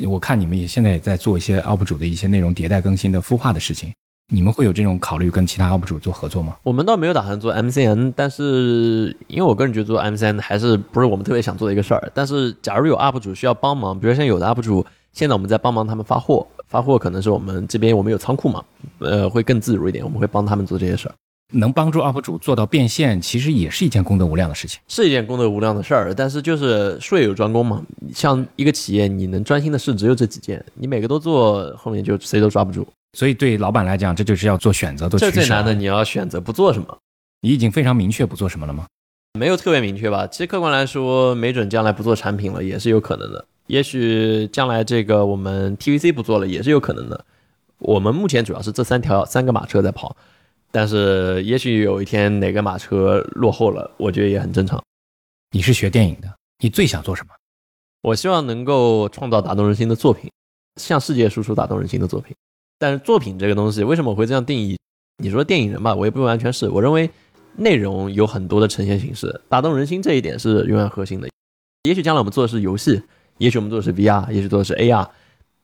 [0.07, 3.93] 我看你们也现在也在做一些 UP 主的一些内容迭代更新的孵化的事情，
[4.33, 6.57] 你们会有这种考虑跟其他 UP 主做合作吗？
[6.63, 12.11] 我们倒没有打算做 MCN，但是因为我个人觉得做 MCN 还是不是我们特别想做的一个事儿。
[12.15, 18.65] 但是假如有 UP 主需要帮忙，比如像有的 UP 主现在我们在帮忙他们发货，发货可能是我们这边我们有仓库嘛，
[18.99, 21.15] 呃，会更自如一点，我们会帮他们做这些事儿。
[21.53, 26.13] 能帮助 UP 主做到变现，其实也是一件功德无量的事情，是一件功德无量的事儿。
[26.15, 27.83] 但是就是术业有专攻嘛，
[28.15, 32.87] 像一个企业，你能专心的事只有这几件，你每个都做，后面就谁都抓不住。
[33.17, 35.31] 所以对老板来讲，这就是要做选择，做取舍。
[35.31, 36.99] 这最难的，你要选择不做什么。
[37.43, 38.87] 你已经非常明确不做什么了吗？
[39.39, 40.27] 没有特别明确吧。
[40.27, 43.45] 其实客观来说，没准将来不做产品了也是有可能的。
[43.67, 47.25] 也许将来这个我们 TVC 不做了也是有可能的。
[47.79, 50.17] 我们目前主要是这三条三个马车在跑。
[50.73, 54.83] 但是，也许有一天哪个马车落后了，我觉得也很正常。
[55.51, 57.35] 你是学电影的，你最想做什么？
[58.01, 60.31] 我希望能够创造打动人心的作品。
[60.81, 62.35] 向世界输出打动人心的作品。
[62.79, 64.79] 但是作品这个东西，为什么我会这样定义？
[65.23, 66.67] 你说电影人吧，我也不完全是。
[66.71, 67.11] 我认为
[67.57, 71.29] 内容有很多的呈现形式，打动人心这一点是永远核心的。
[71.83, 73.03] 也许将来我们做的是游戏，
[73.37, 75.07] 也许我们做的是 VR，也许做的是 AR，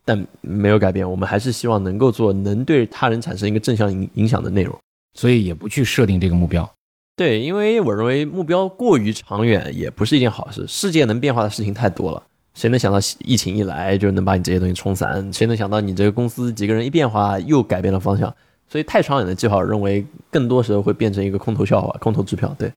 [0.04, 4.78] 但没有改变，我们还是希望能够做能对他人产生一个正向影影响的内容。
[5.18, 6.70] 所以也不去设定这个目标。
[7.16, 10.64] 对，因为我认为目标过于长远也不是一件好事。
[10.68, 12.22] 世界能变化的事情太多了，
[12.54, 15.28] 谁能想到疫情一来就能把你这些东西冲散？
[15.32, 18.32] 谁能想到你这个公司几个人一变化又改变了方向？
[18.68, 22.54] 所以太长远的计划，我认为更多时候会变成一个空头笑话、空头支票。
[22.56, 22.70] 对，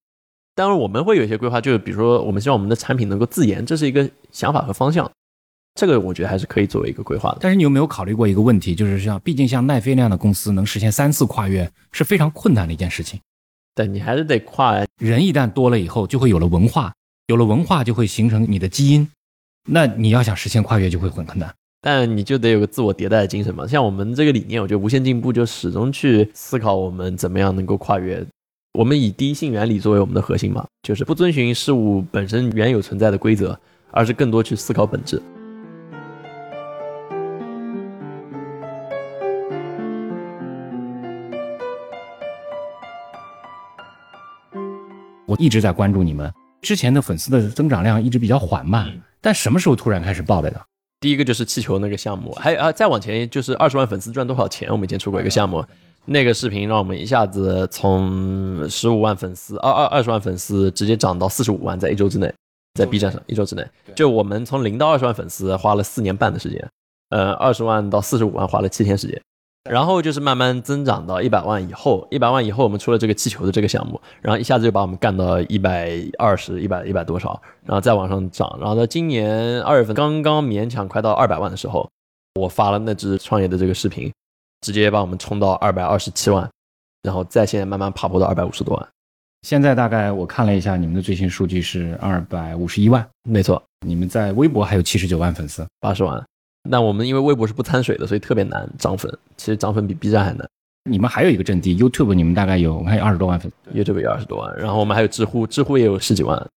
[0.56, 5.08] 当然我们会有一些规划，就是比如说我们希望我们的产品能够自研，这是一个想法和方向。
[5.75, 7.38] 这个我觉得还是可以作为一个规划的。
[7.41, 13.19] 但是你有没有考虑过一个问题，就是像毕竟像奈飞那样的公司能实现三次跨越是非常困难的一件事情。
[13.73, 14.86] 对你还是得跨。
[14.97, 16.93] 人一旦多了以后，就会有了文化，
[17.27, 19.10] 有了文化就会形成你的基因。
[19.69, 21.53] 那你要想实现跨越就会很困难。
[21.81, 23.65] 但你就得有个自我迭代的精神嘛。
[23.65, 28.23] 像我们这个理念，我觉得无限进步就始终去思考我们怎么样能够跨越。
[28.73, 33.57] 我们以第一性原理作为我们的核心嘛，就是不遵循事物本身原有存在的规则，
[33.91, 35.21] 而是更多去思考本质。
[45.32, 46.30] 我一直在关注你们
[46.62, 48.91] 之前的粉丝的增长量一直比较缓慢，
[49.22, 50.62] 但什么时候突然开始爆来的？
[51.00, 54.70] 第一个就是气球那个项目，还有啊，再往前就是二十万粉丝赚多少钱？
[54.70, 55.63] 我们以前出过一个项目，
[56.06, 62.32] 那个视频让我们一下子从十五万粉丝，二二二十万粉丝直接涨到四十五万，在一周之内，
[62.74, 63.65] 在 B 站上一周之内，
[63.96, 66.70] 就我们从零到二十万粉丝花了四年半的时间，
[67.10, 69.20] 呃，二十万到四十五万花了七天时间。
[69.69, 81.88] 然后就是慢慢增长到一百万以后，一百万以后我们出了这个气球的这个项目，然后一下子就把我们干到一百二十、一百一百多少，然后再往上涨，然后到今年二月份刚刚勉强快到二百万的时候，
[82.39, 84.12] 我发了那支创业的这个视频，
[84.62, 86.50] 直接把我们冲到二百二十七万，
[87.04, 88.88] 然后再现在慢慢爬坡到二百五十多万。
[89.43, 96.24] 现在大概我看了一下你们的最新数据是二百五十一万，没错，你们在微博还有七十九万粉丝，八十万。
[96.69, 99.12] 那我们因为微博是不掺水的，所以特别难涨粉。
[99.36, 100.47] 其实涨粉比 B 站还难。
[100.89, 104.58] 你们还有一个阵地 YouTube，你们大概有我看有二十多万粉，YouTube 有二十多万。
[104.58, 106.47] 然后我们还有知乎，知乎也有十几万。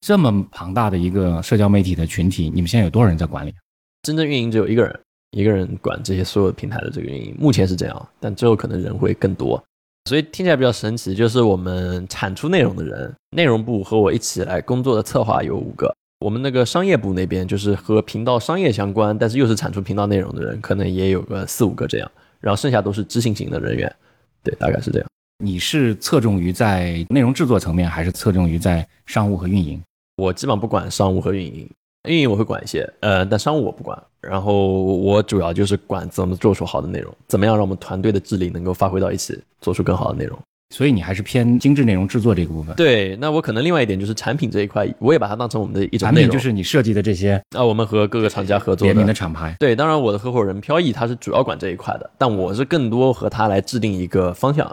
[0.00, 3.54] 这么庞大的一个社交媒体的群体，你们现在有多少人在管理？
[4.02, 5.00] 真正运营只有一个人，
[5.32, 7.34] 一个人管这些所有平台的这个运营。
[7.38, 9.62] 目前是这样，但之后可能人会更多。
[10.08, 15.94] 所以听起来比较神奇，就是我们产出内容的人，内容部和我一起来工作的策划有五个。
[16.20, 23.94] 我们那个商业部那边就是和频道商业相关，但是又是产出频道内容的人，可能也有个四五个这样，然后剩下都是执行型的人员，
[24.42, 25.08] 对，大概是这样。
[25.44, 29.80] 你是侧重于在内容制作层面，还是侧重于在商务和运营？
[30.16, 31.70] 我基本上不管商务和运营，
[32.08, 33.96] 运营我会管一些，呃，但商务我不管。
[34.20, 40.36] 然后我主要就是管怎么做出好的内容，怎么样让我们团队的智力能够发挥到一起，做出更好的内容。
[40.70, 42.76] 所以你还是偏精致内容制作这个部分。
[42.76, 47.42] 对，那我可能另外一点就是产品这一块，我也把它当成我们的一种内容，就是你设计的这些。
[47.56, 49.56] 啊，我们和各个厂家合作联名的厂牌。
[49.58, 54.70] 对，当然我的合伙人飘逸他是主要管这一块的，但我是更多和他来制定一个方向。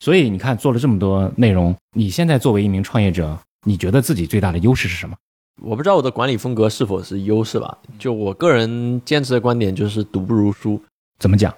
[0.00, 5.16] 所以你看，做了这么多内容，你现在作为一名创业者，你觉得自己最大的优势是什么？
[5.62, 7.78] 我不知道我的管理风格是否是优势吧。
[7.98, 10.78] 就我个人坚持的观点就是赌不如输。
[11.18, 11.54] 怎么讲？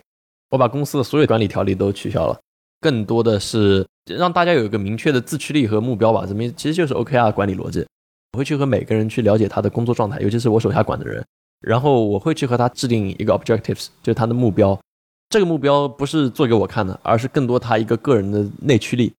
[0.51, 2.38] 我把公司的所有管理条例都取消了。
[2.81, 7.85] 更多的是让大家有一个明确的自驱力和目标吧，这么其实就是 OKR 管理逻辑。
[8.33, 11.25] 我会去和每个人去了解他的工作状态，尤其是我手下管的人，
[11.61, 14.79] 然后我会去和他制定一个 objectives，就是他的目标。
[15.31, 19.12] 这个目标不是做给我看的，而是更多他一个个人的内驱力。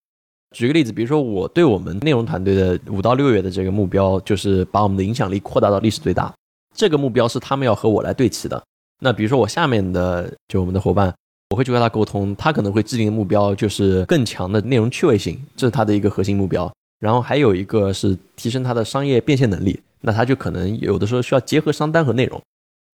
[0.55, 6.33] 举个例子，比如说我对我们内容团队的五到六月的这个目标，就是把我们的影响力扩大到历史最大。
[6.73, 8.63] 这个目标是他们要和我来对齐的。
[9.01, 11.13] 那比如说我下面的就我们的伙伴。
[11.49, 16.71] 我会去和他沟通，他可能会制定的目标就是更强的内容趣味性，这是他的一个核心目标。
[16.99, 22.39] 然后还有一个是提升他的商业变现能力，那他就可能有的时候需要结合商单和内容，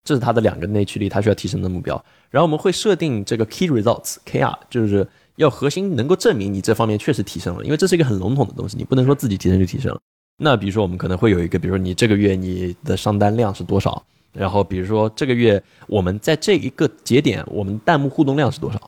[0.04, 2.02] 这是他的两个内驱力，他需要提升的目标。
[2.30, 10.00] 然后我们会设定这个 key results，KR，就是要核心能够证明你这方面确实提升了，因为这是一个很笼统的东西，你不能说自己提升就提升了。
[10.38, 14.02] 那比如说我们可能会有一个，比如说你这个月你的商单量是多少？
[14.36, 18.78] 然后，比如说这个月我们在这一个节点，我们弹幕互动量是多少？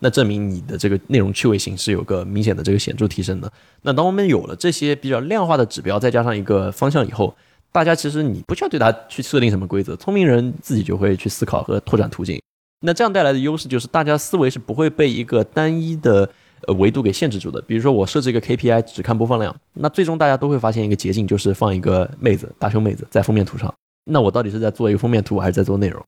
[0.00, 3.52] 那证明你的这个内容趣味性是有个明显的这个显著提升的。
[3.82, 7.34] 那当我们有了这些比较量化的指标，再加上一个方向以后，
[7.72, 12.40] 大家其实你不需要对它去设定什么规则，聪明人自己就会去思考和拓展途径。
[12.80, 16.30] 那这样带来的优势就是大家思维是不会被一个单一的
[16.68, 17.60] 呃维度给限制住的。
[17.62, 23.74] 比如说我设置一个 KPI 只看播放量，那最终大家都会发现一个捷径，就是放一个妹子大胸妹子在封面图上。
[24.08, 26.02] 那我到底是在做一个封面图，还是在做内容？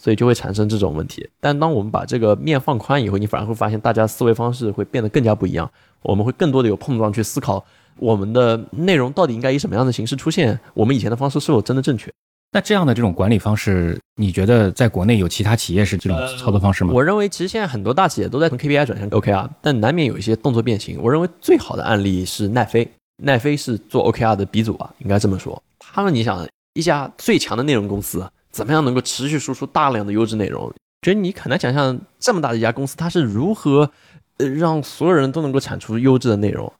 [0.00, 1.26] 所以就会产生这种问题。
[1.40, 5.70] 但当我们把这个面放宽以后，你反而会发现大家思维方式会变得更加不一样。
[6.02, 7.64] 我们会更多的有碰撞去思考
[7.98, 12.12] 我们的内容到底应该以什么样的形式出现，我们以前的方式是否真的正确。
[12.52, 16.92] 那这样的这种管理方式，你觉得在国内有其他企业是这种操作方式吗？
[16.92, 21.00] 我认为其实现在很多大企业都在从 KPI 转向 OKR，但难免有一些动作变形。
[21.02, 22.88] 我认为最好的案例是奈飞，
[23.22, 25.60] 奈飞是做 OKR 的鼻祖啊，应该这么说。
[25.78, 30.70] 他们你想一家最强的内容公司，怎么样能够持续输出大量的优质内容？
[31.02, 33.90] 觉得你很难想象这么大的一家公司，它是如何
[34.36, 36.70] 呃让所有人都能够产出优质的内容。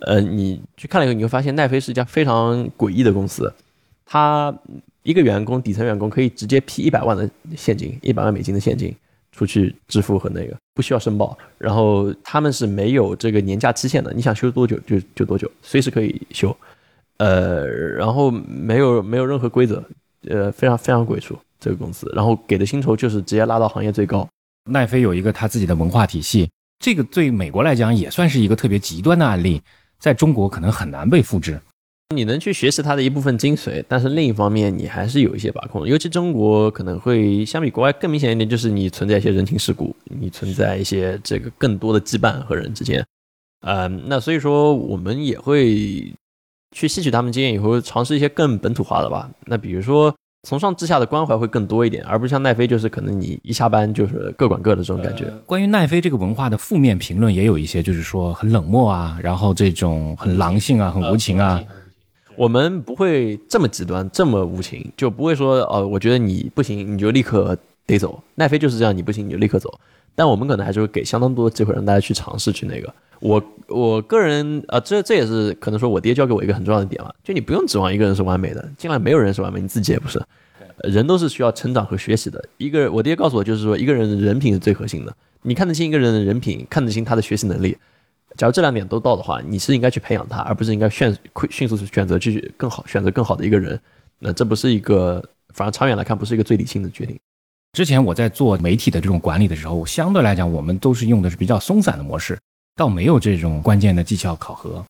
[0.00, 3.54] 呃，你去看了以后，你会发现奈飞是一家非常诡异的公司，
[4.04, 4.52] 它。
[5.04, 8.94] 一个员工，底层员工可以直接批一百万的现金，一百万美金的现金
[9.32, 16.56] 出去支付和那个不需要申报，然后他们是没有这个年假期限的，你想休多久就就多久，随时可以休，
[17.18, 19.82] 呃，然后没有没有任何规则，
[20.28, 24.28] 呃，非常非常鬼畜这个公司，然后给的薪酬就是直接拉到行业最高。
[24.70, 26.48] 奈飞有一个他自己的文化体系，
[26.78, 29.60] 这个对美国来讲也算是一个特别极端的案例，
[29.98, 31.60] 在中国可能很难被复制。
[32.14, 35.88] 你能去学习它的一部分精髓，但是另一方面你还是有一些把控。
[35.88, 43.02] 尤其中国可能会相比国外更明显一点，就是你存在一些人情世故，你存在一些这个更多的羁绊和人之间。
[43.60, 46.12] 嗯，那所以说我们也会
[46.72, 49.30] 去吸取他们经验以后，尝试一些更本土化的吧。
[49.44, 50.12] 那比如说
[50.48, 55.32] 从上至下的关怀会更多一点，而不是像奈飞，就是可能你一下班就是各管各的这种感觉。
[55.46, 61.62] 关于奈飞这个文化的负面评论也有一些，就是说很冷漠啊，然后这种很狼性啊，很无情啊。
[62.34, 67.56] 我们不会这么极端，这么无情，就不会说，呃，我觉得你不行，你就立刻
[67.86, 68.20] 得走。
[68.34, 69.78] 奈飞就是这样，你不行你就立刻走。
[70.14, 72.92] 但我们可能还是会给相当多的机会让大家去尝试去那个。
[73.20, 80.20] 我我个人，啊，这这也是可能说我爹教给我一个很重要的点嘛，就你不用指望一个人是完美的，尽量没有人是完美，你自己也不是，
[80.78, 82.44] 人都是需要成长和学习的。
[82.56, 87.76] 一个我爹告诉我就是说，一个人的人品是最核心的，你看得清一个人的人品，看得清他的学习能力。
[88.36, 91.16] 假如这两点都到的话，你是应该去培养他，而不是应该迅
[91.48, 93.78] 迅速选择去更好选择更好的一个人。
[94.18, 95.22] 那这不是一个，
[95.54, 97.16] 反而长远来看不是一个最理性的决定。
[97.72, 102.38] 之前我在做媒体的这种管理的时候，相对来讲我们都是用的是比较松散的模式，
[102.76, 104.84] 倒没有这种关键的绩效考核。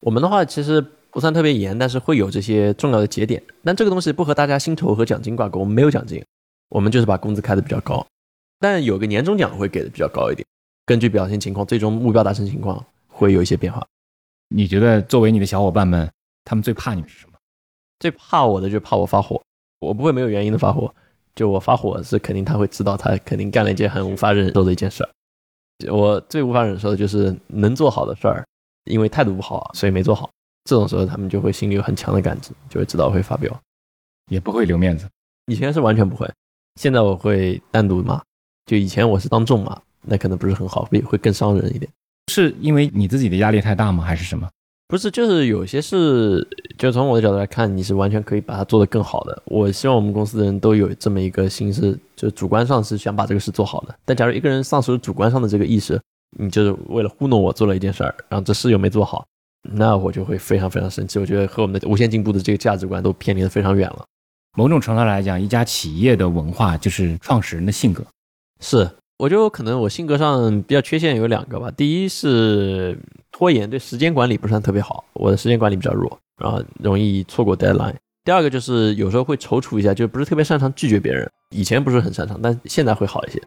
[0.00, 3.42] 我们的话其实不算特别严，但是会有这些重要的节点。
[3.64, 6.22] 但这个东西不和大家薪酬和奖金挂钩，我们没有奖金，
[6.68, 8.06] 我们就是把工资开的比较高，
[8.60, 10.46] 但有个年终奖会给的比较高一点。
[10.84, 13.82] 根据表现情况，最终目标达成情况会有一些变化。
[14.50, 16.08] 你觉得作为你的小伙伴们，
[16.44, 17.38] 他们最怕你是什么？
[17.98, 19.40] 最怕我的就怕我发火。
[19.80, 20.94] 我不会没有原因的发火，
[21.36, 25.10] 就我发火是肯定他会知道，他肯定干了一件很无法忍受的一件事儿。
[25.92, 28.44] 我最无法忍受的就是能做好的事儿，
[28.86, 30.28] 因为态度不好，所以没做好。
[30.64, 33.56] 这种时候他们就会心里有很强的感知，就会知道会发飙，
[34.32, 35.08] 也不会留面子。
[35.46, 36.28] 以前是完全不会，
[36.80, 38.20] 现在我会单独骂。
[38.64, 39.80] 就以前我是当众骂。
[40.08, 41.90] 那可能不是很好，会会更伤人一点。
[42.30, 44.04] 是因为你自己的压力太大吗？
[44.04, 44.48] 还是什么？
[44.88, 46.46] 不是，就是有些事，
[46.78, 49.42] 就从我的角度来看，你是完全可以把它做得更好的。
[49.46, 53.94] 我希望我们公司的人都有这么一个心思，就主观上是想把这个事做好的。
[54.04, 56.00] 但假如一个人丧失了主观上的这个意识，
[56.38, 59.26] 你就是为了糊弄我做了一件事儿，然后这事又没做好，
[59.62, 61.18] 那我就会非常非常生气。
[61.18, 64.04] 我觉得和我们的无限进步的这个价值观都偏离的非常远了。
[64.56, 68.04] 某种程度来讲，一家企业的文化就是创始人的性格，
[68.60, 68.88] 是。
[69.18, 71.70] 我就可能我性格上比较缺陷有两个吧。
[71.70, 72.98] 第一是
[73.32, 77.94] 拖延，对时间管理不算特别好，我的时间管理比较弱，然后容易错过 deadline。
[78.24, 81.26] 第二个就是有时候会踌躇一下，就不是特别擅长拒绝别人。
[81.50, 83.40] 以前不是很擅长，但现在会好一些。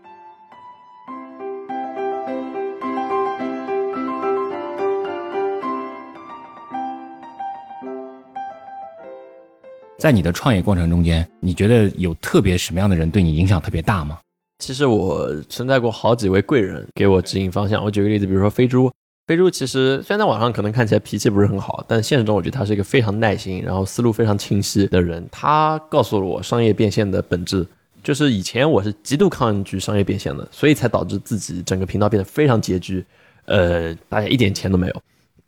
[9.99, 14.17] 在你的创业过程中间，你觉得有特别什么样的人对你影响特别大吗？
[14.59, 17.83] 其实我存在过好几位贵人给我指引方向。
[17.83, 18.91] 我举个例子，比如说飞猪，
[19.25, 25.25] 飞猪其实虽然在网上可能看起来脾气不是很好，但现实中我觉得他是一个非常耐心，然后思路非常清晰的人。
[25.31, 27.65] 他告诉了我商业变现的本质，
[28.03, 33.05] 就是以前我是极度抗拒商业变现的，所以才导致自己整个频道变得非常拮据，
[33.45, 35.01] 呃，大家一点钱都没有。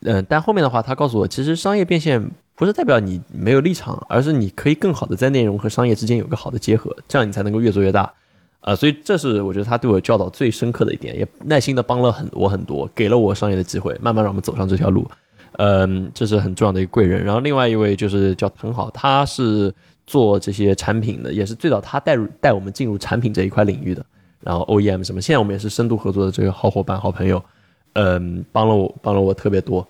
[0.03, 8.11] 嗯，但后面的话，他告诉我，其实商业变现不是代表你没有立场，而是你可以更好的在内容和商业之间有个好的结合，这样你才能够越做越大。
[8.61, 15.05] 啊，所以这是我觉得他对我教导最深刻的一点，也耐心的帮了很我很多，给了我商业的机会，慢慢让我们走上这条路。
[15.53, 17.23] 嗯，这是很重要的一个贵人。
[17.23, 19.73] 然后另外一位就是叫滕好，他是
[20.07, 24.05] 做这些产品的，也是最早他带入带我们进入产品这一块领域的。
[24.39, 27.43] 然后 OEM 什么，现在我们也是深度合作的这个好伙伴、好朋友。
[27.93, 29.85] 嗯，帮了我帮了我特别多。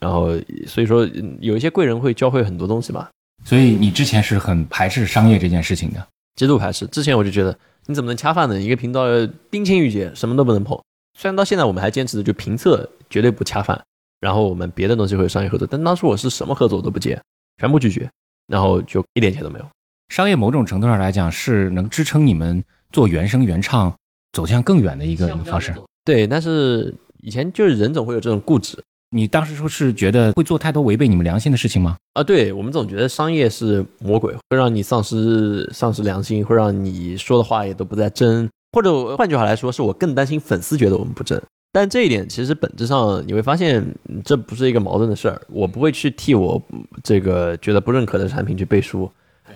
[0.00, 0.30] 然后
[0.66, 1.08] 所以说
[1.40, 3.06] 有一些贵人会教会很多东西嘛。
[3.44, 6.06] 所以你之前是很排斥商业这件事情的。
[6.34, 6.86] 极度排斥。
[6.88, 7.56] 之前我就觉得
[7.86, 8.60] 你怎么能恰饭呢？
[8.60, 9.04] 一个频道
[9.50, 10.78] 冰清玉洁，什么都不能碰。
[11.18, 13.80] 虽然到现在我们还坚持的就评测绝对不恰饭，
[14.20, 17.20] 然后我们别的东西会有商业合作，但当初我是什么合作我都不接，
[17.58, 18.10] 全部拒绝，
[18.46, 19.66] 然后就一点钱都没有。
[20.08, 23.94] 商业某种程度上来讲是能支撑你们做原声原唱
[24.32, 25.74] 走向更远的一个方式。
[26.04, 28.82] 对，但是以前就是人总会有这种固执。
[29.14, 31.96] 你当时说是觉得会做太多违背你们良心的事情吗？
[32.14, 38.50] 啊，对我们总觉得商业是魔鬼，会让你丧失丧失良心，会让你说的话也都不再真。
[38.72, 41.40] 或者换句话来说，是我更担心粉丝觉得我们不真。
[41.70, 43.86] 但这一点其实本质上你会发现，
[44.24, 45.40] 这不是一个矛盾的事儿。
[45.48, 46.60] 我不会去替我
[47.04, 49.08] 这个觉得不认可的产品去背书，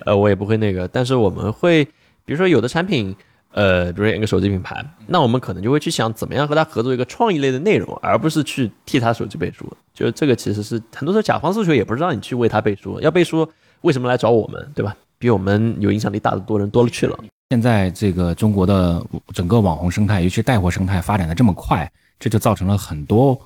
[0.04, 0.86] 呃，我也不会那个。
[0.86, 1.84] 但是我们会，
[2.24, 3.16] 比如说有的产品。
[3.52, 9.66] 呃，比如一个手机品牌，那我们可能就会去想怎么样和他合作一个创意类的内容，而不是去替他手机背书。
[9.94, 13.48] 就是这个其实是很多时候甲方诉求也不是让你去为他背书，要背书
[13.80, 14.94] 为什么来找我们，对吧？
[15.18, 17.18] 比我们有影响力大的多人多了去了。
[17.50, 21.90] 现在这个中国的整个网红生态，尤其带货生态发展的这么快，
[22.20, 23.36] 这就造成了很多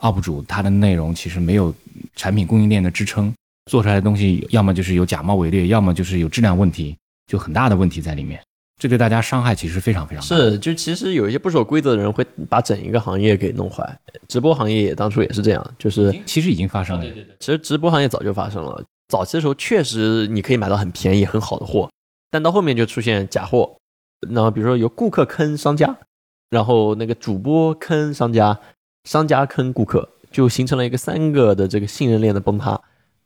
[0.00, 1.72] UP 主他的内容其实没有
[2.16, 3.32] 产品供应链的支撑，
[3.70, 6.96] 做出来的东西要么就是有假冒伪劣，要么就是有质量问题，
[7.28, 8.38] 就很大的问题在里面。
[8.84, 10.36] 这对大家伤害其实非常非常大。
[10.36, 13.98] 是，就其实有一些不守规则的人会把整一个行业给弄坏。
[14.28, 17.02] 直播行业也当初也是这样，就是其实已经发生了。
[17.02, 18.84] 对对对，其实直播行业早就发生了。
[19.08, 21.88] 早期的时候确实你可以买到很便宜很好的货，
[22.30, 23.74] 但到后面就出现假货。
[24.28, 25.96] 然后比如说有顾客坑商家，
[26.50, 28.60] 然后那个主播坑商家，
[29.04, 32.78] 商家坑顾客，就形成了一个三个的这个信任链的崩塌，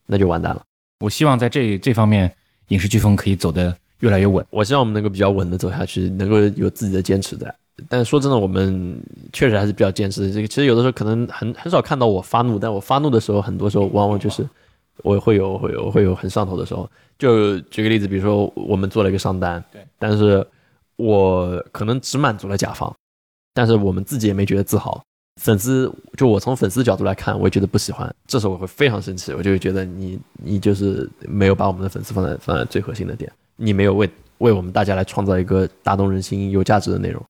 [0.07, 0.63] 那就完蛋了。
[1.01, 2.33] 我希望在这这方面，
[2.69, 3.77] 影视飓风可以走的。
[4.01, 7.53] 越来越稳，我希望我们能够比较稳的走下去，能够有自己的坚持在。
[7.88, 9.01] 但说真的，我们
[9.32, 10.32] 确实还是比较坚持。
[10.32, 14.44] 这个其实有的时候可能很很少看到我发怒，但我发怒的时候，很多时候往往就是
[15.05, 16.90] 我会有会有会有很上头的时候。
[17.18, 20.44] 就举个例子，比如说我们做了一个商单，对，但是
[20.96, 22.92] 我可能只满足了甲方，
[23.55, 25.01] 但是我们自己也没觉得自豪。
[25.40, 28.12] 粉丝就我从粉丝角度来看，我也觉得不喜欢。
[28.26, 33.32] 这时候我会非常生气，我就会觉得你你就是没有把我们的粉丝放在放在最核心的点。
[33.61, 37.23] 你没有为为我们大家来创造一个打动人心、有价值的内容，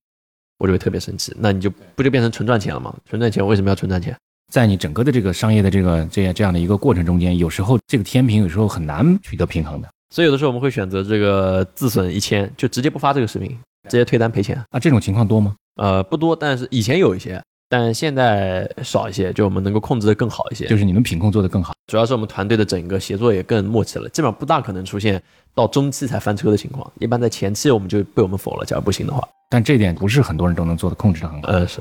[0.59, 1.35] 我就会特别生气。
[1.39, 2.95] 那你就不就变成纯赚钱了吗？
[3.09, 4.15] 纯赚钱为什么要纯赚钱？
[4.51, 9.89] 在你整个的这个商业的这个这样这样的一个过程中间，有时候这个天平有时候很难取得平衡的。
[10.11, 13.49] 所以有的时候我们会选择这个自损一千，就直接不发这个视频，
[13.89, 14.59] 直接退单赔钱。
[14.71, 15.55] 那这种情况多吗？
[15.75, 17.41] 呃，不多，但是以前有一些。
[17.71, 25.21] 但现在少一些，就我们能够控制的更好一些，就是你们品控做的更好，主要是我们团队的整个协作也更默契了，基本上不大可能出现
[25.53, 29.21] 到中期才翻车的情况，一般在前期我们就被我们否了，假如不行的话。
[29.51, 31.47] 但这点不是很多人都能做的控制的很好。
[31.49, 31.79] 呃，是。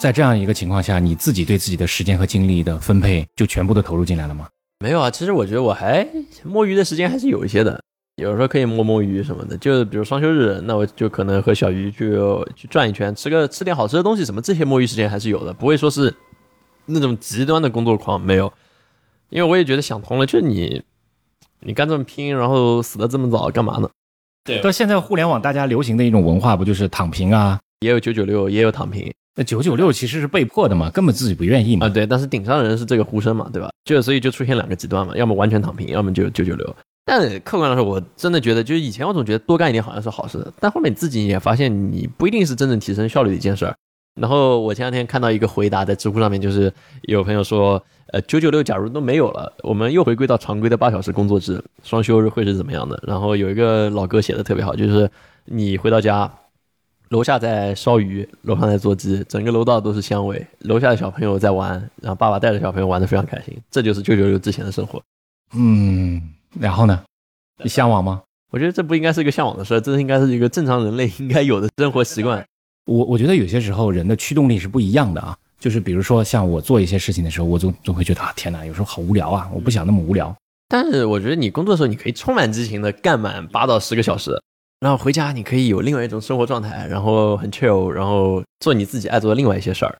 [0.00, 4.48] 在这样一个情况下，你自己对自己的时间和精力的分配就全部都投入进来了吗？
[4.80, 6.06] 没有啊，其实我觉得我还
[6.44, 7.82] 摸鱼的时间还是有一些的，
[8.16, 9.58] 有时候可以摸摸鱼什么的。
[9.58, 12.12] 就比如双休日，那我就可能和小鱼去
[12.54, 16.14] 去转一圈，吃个吃点好吃的东西什么，这些摸鱼时间还是有的，不会说是
[16.86, 18.52] 那种极端的工作狂没有。
[19.30, 20.82] 因为我也觉得想通了，就是你
[21.60, 23.90] 你干这么拼，然后死的这么早，干嘛呢？
[24.44, 27.58] 对，到现在互联网大家流行的一种文化不就是躺平啊？
[27.80, 29.12] 也有九九六，也有躺平。
[29.36, 31.86] 那九九六其实是被迫的嘛，根本自己不愿意嘛。
[31.86, 33.70] 啊，对，但是顶上的人是这个呼声嘛，对吧？
[33.84, 36.76] 就所以就出现两个极端嘛，要么完全躺平，要么就九九六。
[37.04, 43.74] 但客观来说，我真的觉得，就是以前我总觉得多干一点好像是好事，但后面你自己也发现，你不一定是真正提升效率的一件事儿。
[44.20, 46.72] 然后我前两天看到一个回答在知乎上面，就是
[47.02, 47.80] 有朋友说，
[48.12, 53.00] 呃，九九六假如都没有了，我们又回归到常规的八小时工作制，双休日会是怎么样的？
[53.06, 55.08] 然后有一个老哥写的特别好，就是
[55.44, 56.28] 你回到家。
[57.10, 60.46] 楼下在烧鱼，楼上在做鸡，整个楼道都是香味。
[60.60, 63.56] 楼下的小朋友在玩，然后爸爸带着小朋友玩的非常开心。
[63.70, 65.02] 这就是舅舅六之前的生活。
[65.54, 66.20] 嗯，
[66.58, 67.02] 然后呢？
[67.62, 68.22] 你向往吗？
[68.50, 72.44] 我觉得这不应该是一个向往的事，这应该是一个正常人类应该有的生活习惯。
[72.86, 75.36] 我我觉得有些时候人的驱动力是不一样的啊。
[75.58, 80.34] 就是比如说像我做一些事情的时候，我总总会觉得啊，天哪，有时候好无聊啊，我不想那么无聊。
[80.68, 84.40] 但是我觉得你工作的时候，你可以充满激情的干满八到十个小时。
[84.80, 89.96] 然后回家，你可以有另外一种生活状态，然后很 chill，然后做你自己爱做的另外一些事儿。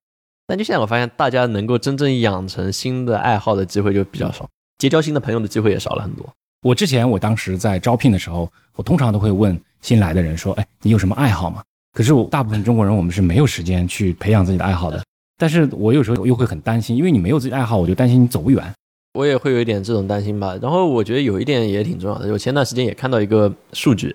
[0.46, 4.48] 但就现在，我发现大家能够真正养成新的爱好的机会就比较少，
[4.78, 6.24] 结交新的朋友的机会也少了很多。
[6.62, 11.62] 我之前我当时在招聘的时候，我通常都会问新来的人说：“哎，你有什么爱好吗？”
[11.92, 15.02] 可是我大部分中国人我们是没有时间去培养自己的爱好的。
[15.36, 18.72] 但是我有时候又会很担心，因为你没有自己的爱好，我就担心你走不远。
[19.14, 20.56] 我也会有一点这种担心吧。
[20.62, 24.14] 然后我觉得有一点也挺重要的，我前段时间也看到一个数据。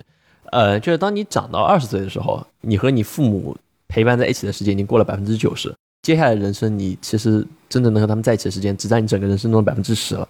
[0.54, 3.56] 呃，就是当你长到二十岁的时候，你和你父母
[3.88, 5.74] 陪伴在一起的时间已经过了百分之九十。
[6.02, 10.28] 接下来人生你其实真正能和他们在一起的时间只占你整个人生中的百分之十了，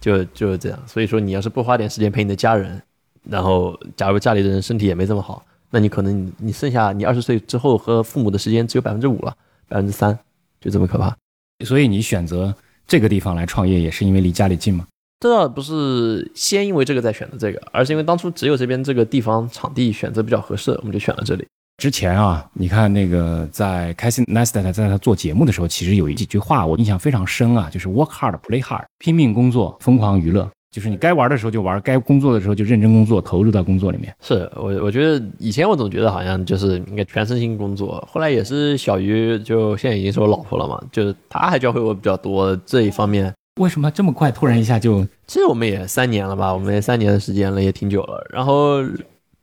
[0.00, 0.82] 就就是这样。
[0.88, 2.82] 所以说你要是不花点时间陪你的家人，
[3.22, 9.32] 然后假如家里的人身体也没这么好，那你可能你剩下你二十岁之后和父母的时间只有百分之五了，
[9.68, 10.18] 百分之三，
[10.60, 11.16] 就这么可怕。
[11.64, 12.52] 所以你选择
[12.88, 14.84] 这个地方来创业，也是因为离家里近吗？
[15.20, 21.46] 这倒不是先因为这个再选择这个，而是因为当初只有这边这个地方场地选择比较合适，我们就选了这里。
[21.76, 30.50] 之前啊，你看那个在开心 Neistat 在他做节目的时候，其实有一几句话我印象非常深啊，就是 work hard, play hard，拼命工作，疯狂娱乐。
[30.70, 34.14] 就是你该玩的时候就玩，该工作的时候就认真工作，投入到工作里面。
[34.20, 43.34] 是我，我觉得以前我总觉得好像就是应该全身心工作，后来也是小鱼，就现在已经是我老婆了嘛，就是她还教会我比较多这一方面。
[43.56, 45.04] 为什么这么快突然一下就？
[45.26, 48.26] 其实我们也三年了吧，我们也三年的时间了，也挺久了。
[48.30, 48.82] 然后，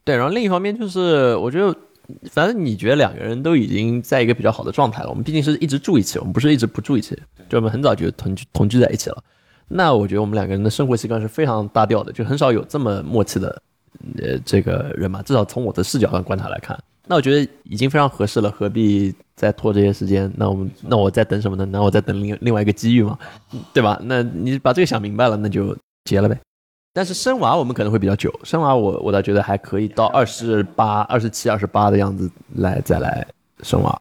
[0.03, 1.75] 对，然后另一方面就是我觉得，
[2.31, 5.09] 反正你觉得两个人都已经在一个比较好的状态了。
[5.09, 7.15] 我们毕竟是一直住一起，我们不是一直不住一起，
[7.47, 9.23] 就我们很早就同居同居在一起了。
[9.67, 13.61] 那我觉得我们两个人的生活习惯是非常搭调的，就很少有这么默契的，
[14.17, 15.21] 呃，这个人嘛。
[15.21, 16.77] 至少从我的视角上观察来看，
[17.07, 20.31] 那我觉得已经非常合适了，何必再拖这些时间？
[20.35, 21.65] 那我们，那我在等什么呢？
[21.71, 23.17] 那我在等另另外一个机遇嘛，
[23.73, 23.99] 对吧？
[24.03, 26.37] 那你把这个想明白了，那就结了呗。
[26.93, 33.25] 但是生娃我们可能会比较久，生娃我我倒觉得还可以到二十八、二十七、二十八的样子来再来
[33.61, 33.99] 生娃。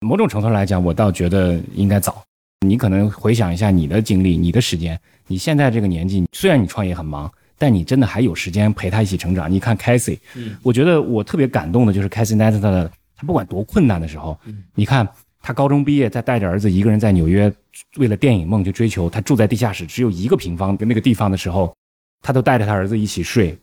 [0.00, 2.22] 某种程度来讲，我倒觉得应该早。
[2.66, 9.50] 你可能回想一下你的经历、你的时间，你现在这个年纪，虽然你创业很忙，但你真的还有时间陪他一起成长。
[9.50, 14.38] 你看 Casey，嗯，我觉得我特别感动的就是 Casey Neistat 的，他不管多困难的时候，
[14.74, 15.08] 你看
[15.40, 17.52] 他高中毕业，再带着儿子一个人在纽约，
[17.96, 21.74] 为了电影梦去追求，他住在地下室只有一个平方的那个地方的时候，
[22.22, 23.56] 他都带着他儿子一起睡，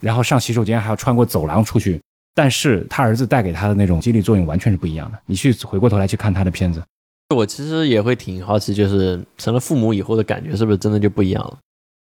[0.00, 2.00] 然后上洗手间还要穿过走廊出去，
[2.34, 5.18] 但是他儿子带给他的那种激励作用完全是不一样的。
[5.26, 6.82] 你去回过头来去看他的片子。
[7.36, 11.58] 我其实也会挺好奇，就是成了父母以后的感觉是不是真的就不一样了？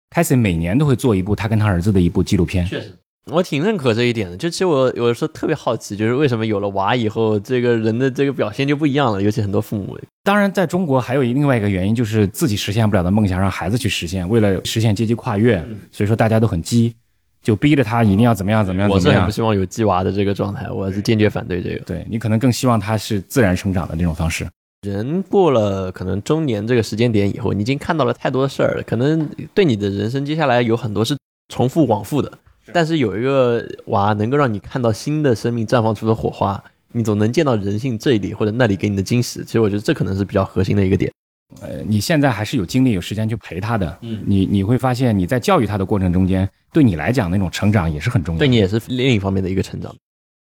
[0.10, 2.66] 凯西每年都会做一部他跟他儿子的一部纪录片。
[2.66, 2.94] 确实，
[3.32, 4.38] 我挺认可这一点的。
[4.38, 9.22] 就其实我有的时候特别好奇，就是为什么有了娃以后，这个人的这个表现就不一样了？
[9.22, 10.00] 尤其很多父母。
[10.24, 16.94] 当然，在中国还有另外一个原因，就是自己实现不了的梦想让孩子去实现，为了实现阶级跨越，所以说大家都很激，
[17.42, 18.90] 就逼着他一定要怎么样怎么样。
[18.90, 21.80] 我是很不希望有鸡娃的这个状态，我是坚决反对这个。
[21.86, 24.48] 对你可能更希望他是自然生长的这种方式。
[24.82, 31.18] 人过了可能中年这个时间点以后，你已经看到了太多的事儿了，可能对你的人生接下来有很多是
[31.50, 32.32] 重复往复的。
[32.74, 36.64] 但是有一个娃能够让你看到新的生命绽放出的火花，
[36.94, 39.44] 你总能见到人性这里或者那里给你的惊喜。
[39.44, 41.12] 其实我觉得这可能是比较核心的一个点。
[41.62, 49.96] 呃，你现在还是有精力有时间去陪他的，嗯，你你会发现你在教育他的过程中间，对你来讲那种成长也是很重要，对你也是另一方面的一个成长。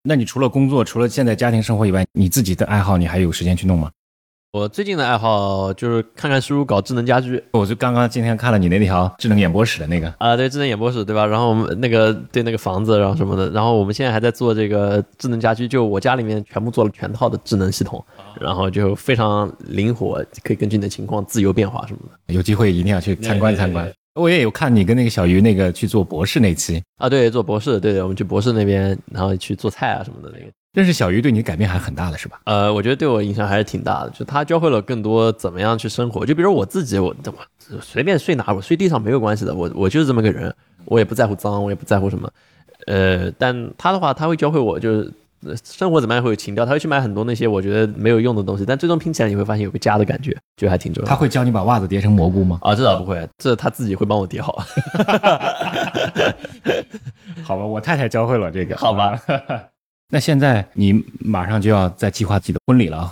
[0.03, 3.91] 那你除了工作，除了现在家庭生活以外，你自己的爱好你还有时间去弄吗？
[4.57, 7.41] 我最近的爱好就是看看书，搞智能家居。
[7.51, 11.23] 我就刚刚今天看了你那条智能演播室的那个啊，对，智能演播室对吧？
[11.27, 13.51] 然后我们那个对那个房子，然后什么的。
[13.51, 18.03] 然后我们现在还在做这个智能家居，就我家里面全部做了全套的智能系统，
[18.41, 22.33] 然后就非常灵活，可以根据你的情况自由变化什么的。
[22.33, 23.87] 有机会一定要去参观参观。
[24.15, 30.51] 我也有看你跟那个小鱼那个去做博士那期啊，对，做博士，对对，我们去博士那边，然后去做菜啊什么的那个。
[30.77, 32.39] 认识小鱼对你改变还很大的是吧？
[32.43, 36.23] 呃，我觉得对我影响还是挺大的，就他教会了更多怎么样去生活。
[36.23, 37.39] 就比如我自己，我怎么
[37.81, 40.53] 随便睡哪，我睡地上没有关系的，我我就是这么个人，
[40.85, 42.29] 我也不在乎脏，我也不在乎什么。
[42.85, 45.11] 呃，但他的话，他会教会我，就是
[45.63, 51.09] 生活怎么样会有情调，他会去买很多那些我觉得没有用的东西，但最终拼起来你会发现有个家的感觉，就还挺重要。
[51.09, 52.59] 他会教你把袜子叠成蘑菇吗？
[52.61, 54.61] 啊，这倒不会，这他自己会帮我叠好。
[57.43, 58.77] 好吧，我太太教会了这个。
[58.77, 59.19] 好吧。
[60.09, 63.11] 那现在你马上就要在计划自己的婚礼了，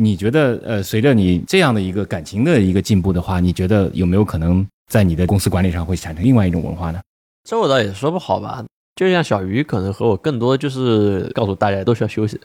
[0.00, 7.00] 你觉得呃，随着你这样的一个感情的一个进步的话，你觉得有没有可能在你的公司管理上会产生另外一种文化呢？
[7.44, 8.64] 这我倒也说不好吧。
[8.96, 12.38] 就像小鱼可能和我更多就是告诉大家都需要休息，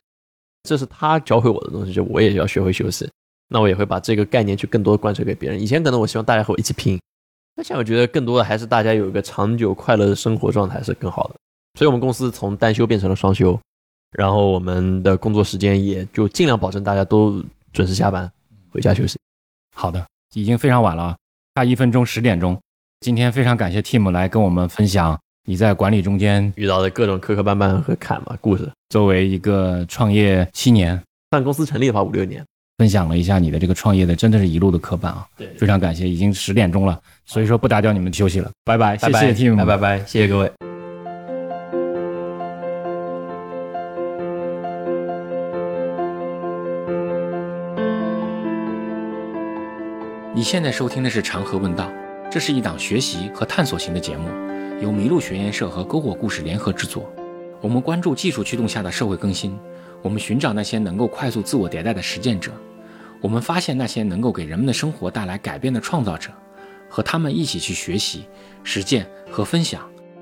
[0.63, 3.07] 这是他教会我的东西，就我也要学会休息。
[3.49, 5.61] 那我也会把这个概念去更多贯彻给别人。
[5.61, 6.99] 以前可能我希望大家和我一起拼，
[7.55, 11.35] 那现在我觉得更多的还是大家有一个长久快乐的生活状态是更好的。
[11.77, 13.59] 所以我们公司从单休变成了双休。
[14.17, 18.31] 然后我们的工作时间也就尽量保证大家都准时下班
[18.71, 19.17] 回家休息。
[19.75, 21.15] 好的，已经非常晚了，
[21.55, 22.59] 差一分钟十点钟。
[23.01, 28.69] 今天非常感谢 Tim 来跟我们分享你在管理中间遇到的各种磕磕绊绊和坎吧故事。
[28.89, 32.43] 作为一个创业七年，办公司成立的话五六年，
[32.77, 35.25] 分享了一下你的这个创业的，真的是一路的磕绊啊。
[35.37, 40.68] 对，非常感谢，已经十点钟了，所以说不打搅你们休息了，拜拜，谢谢 Tim，拜拜拜，谢谢各位。
[50.35, 51.85] 你现在收听的是《长河问道》，
[52.29, 54.29] 这是一档学习和探索型的节目，
[54.79, 57.11] 由麋鹿学研社和篝火故事联合制作。
[57.61, 59.57] 我们关注技术驱动下的社会更新，
[60.03, 62.51] 我们寻找那些能够快速自我迭代的实践者，
[63.21, 66.29] 我们发现那些能够给人们的生活带来改变的创造者，
[66.87, 68.25] 和他们一起去学习、
[68.63, 69.81] 实践和分享，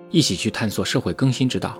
[0.09, 1.77] 一起去探索社会更新之道。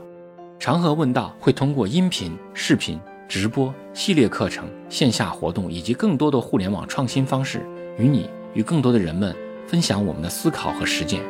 [0.60, 7.66] 长河问道会通过音频、视频、直播、系列课程、线下活动以及更多的互联网创新方式，
[7.98, 9.36] 与你与更多的人们
[9.68, 11.22] 分享我们的思考和实践。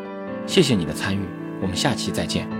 [0.46, 1.22] 谢谢你的参与，
[1.62, 2.57] 我们下期再见。